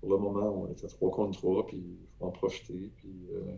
Pour 0.00 0.10
le 0.10 0.18
moment, 0.18 0.62
on 0.62 0.68
est 0.68 0.84
à 0.84 0.88
3 0.88 1.10
contre 1.10 1.38
3, 1.38 1.66
puis 1.66 1.76
il 1.78 2.18
faut 2.18 2.26
en 2.26 2.30
profiter, 2.30 2.90
puis 2.96 3.28
euh, 3.32 3.56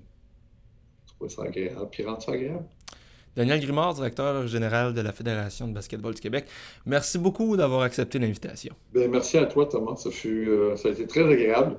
trouver 1.07 1.31
ça 1.31 1.43
agréable, 1.43 1.89
puis 1.91 2.05
rendre 2.05 2.23
ça 2.23 2.33
agréable. 2.33 2.67
Daniel 3.37 3.61
Grimard, 3.61 3.95
directeur 3.95 4.47
général 4.49 4.95
de 4.95 5.01
la 5.01 5.13
Fédération 5.13 5.69
de 5.69 5.73
basketball 5.73 6.13
du 6.13 6.21
Québec, 6.21 6.47
merci 6.87 7.19
beaucoup 7.19 7.57
d'avoir 7.57 7.83
accepté 7.83 8.19
l'invitation. 8.19 8.75
Bien, 8.93 9.07
merci 9.07 9.39
à 9.39 9.47
toi, 9.47 9.67
Thomas. 9.67 9.95
Ça, 9.97 10.11
fut, 10.11 10.49
euh, 10.49 10.75
ça 10.77 10.89
a 10.89 10.91
été 10.91 11.07
très 11.07 11.23
agréable. 11.23 11.79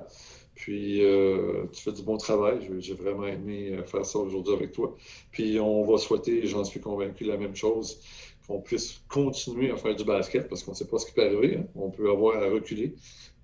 Puis, 0.54 1.04
euh, 1.04 1.64
tu 1.72 1.82
fais 1.82 1.92
du 1.92 2.02
bon 2.02 2.16
travail. 2.16 2.70
J'ai 2.78 2.94
vraiment 2.94 3.26
aimé 3.26 3.72
euh, 3.72 3.84
faire 3.84 4.04
ça 4.04 4.18
aujourd'hui 4.18 4.54
avec 4.54 4.72
toi. 4.72 4.96
Puis, 5.32 5.60
on 5.60 5.84
va 5.84 5.98
souhaiter, 5.98 6.46
j'en 6.46 6.64
suis 6.64 6.80
convaincu, 6.80 7.24
la 7.24 7.36
même 7.36 7.56
chose 7.56 8.00
qu'on 8.46 8.60
puisse 8.60 9.00
continuer 9.08 9.70
à 9.70 9.76
faire 9.76 9.94
du 9.94 10.04
basket 10.04 10.48
parce 10.48 10.62
qu'on 10.62 10.72
ne 10.72 10.76
sait 10.76 10.86
pas 10.86 10.98
ce 10.98 11.06
qui 11.06 11.12
peut 11.12 11.24
arriver. 11.24 11.58
Hein. 11.58 11.66
On 11.76 11.90
peut 11.90 12.10
avoir 12.10 12.42
à 12.42 12.46
reculer, 12.46 12.94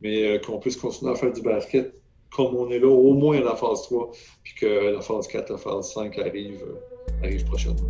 mais 0.01 0.25
euh, 0.25 0.39
qu'on 0.39 0.59
puisse 0.59 0.77
continuer 0.77 1.13
à 1.13 1.15
faire 1.15 1.33
du 1.33 1.43
basket 1.43 1.95
comme 2.37 2.55
on 2.55 2.71
est 2.71 2.79
là, 2.79 2.89
au 2.89 3.15
moins 3.15 3.39
à 3.39 3.45
la 3.45 3.55
phase 3.55 3.83
3, 3.83 4.11
puis 4.43 4.55
que 4.61 4.95
la 4.95 5.01
phase 5.01 5.27
4, 5.29 5.51
la 5.51 5.59
phase 5.59 5.93
5 5.95 6.19
arrive, 6.19 6.63
euh, 6.65 7.25
arrive 7.25 7.45
prochainement. 7.45 7.89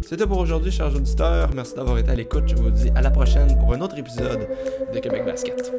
C'était 0.00 0.26
pour 0.26 0.38
aujourd'hui, 0.38 0.70
chers 0.72 0.94
auditeurs. 0.94 1.50
Merci 1.54 1.74
d'avoir 1.74 1.98
été 1.98 2.10
à 2.10 2.14
l'écoute. 2.14 2.44
Je 2.46 2.56
vous 2.56 2.70
dis 2.70 2.90
à 2.94 3.02
la 3.02 3.10
prochaine 3.10 3.56
pour 3.58 3.72
un 3.74 3.80
autre 3.80 3.98
épisode 3.98 4.48
de 4.92 4.98
Québec 4.98 5.24
Basket. 5.24 5.72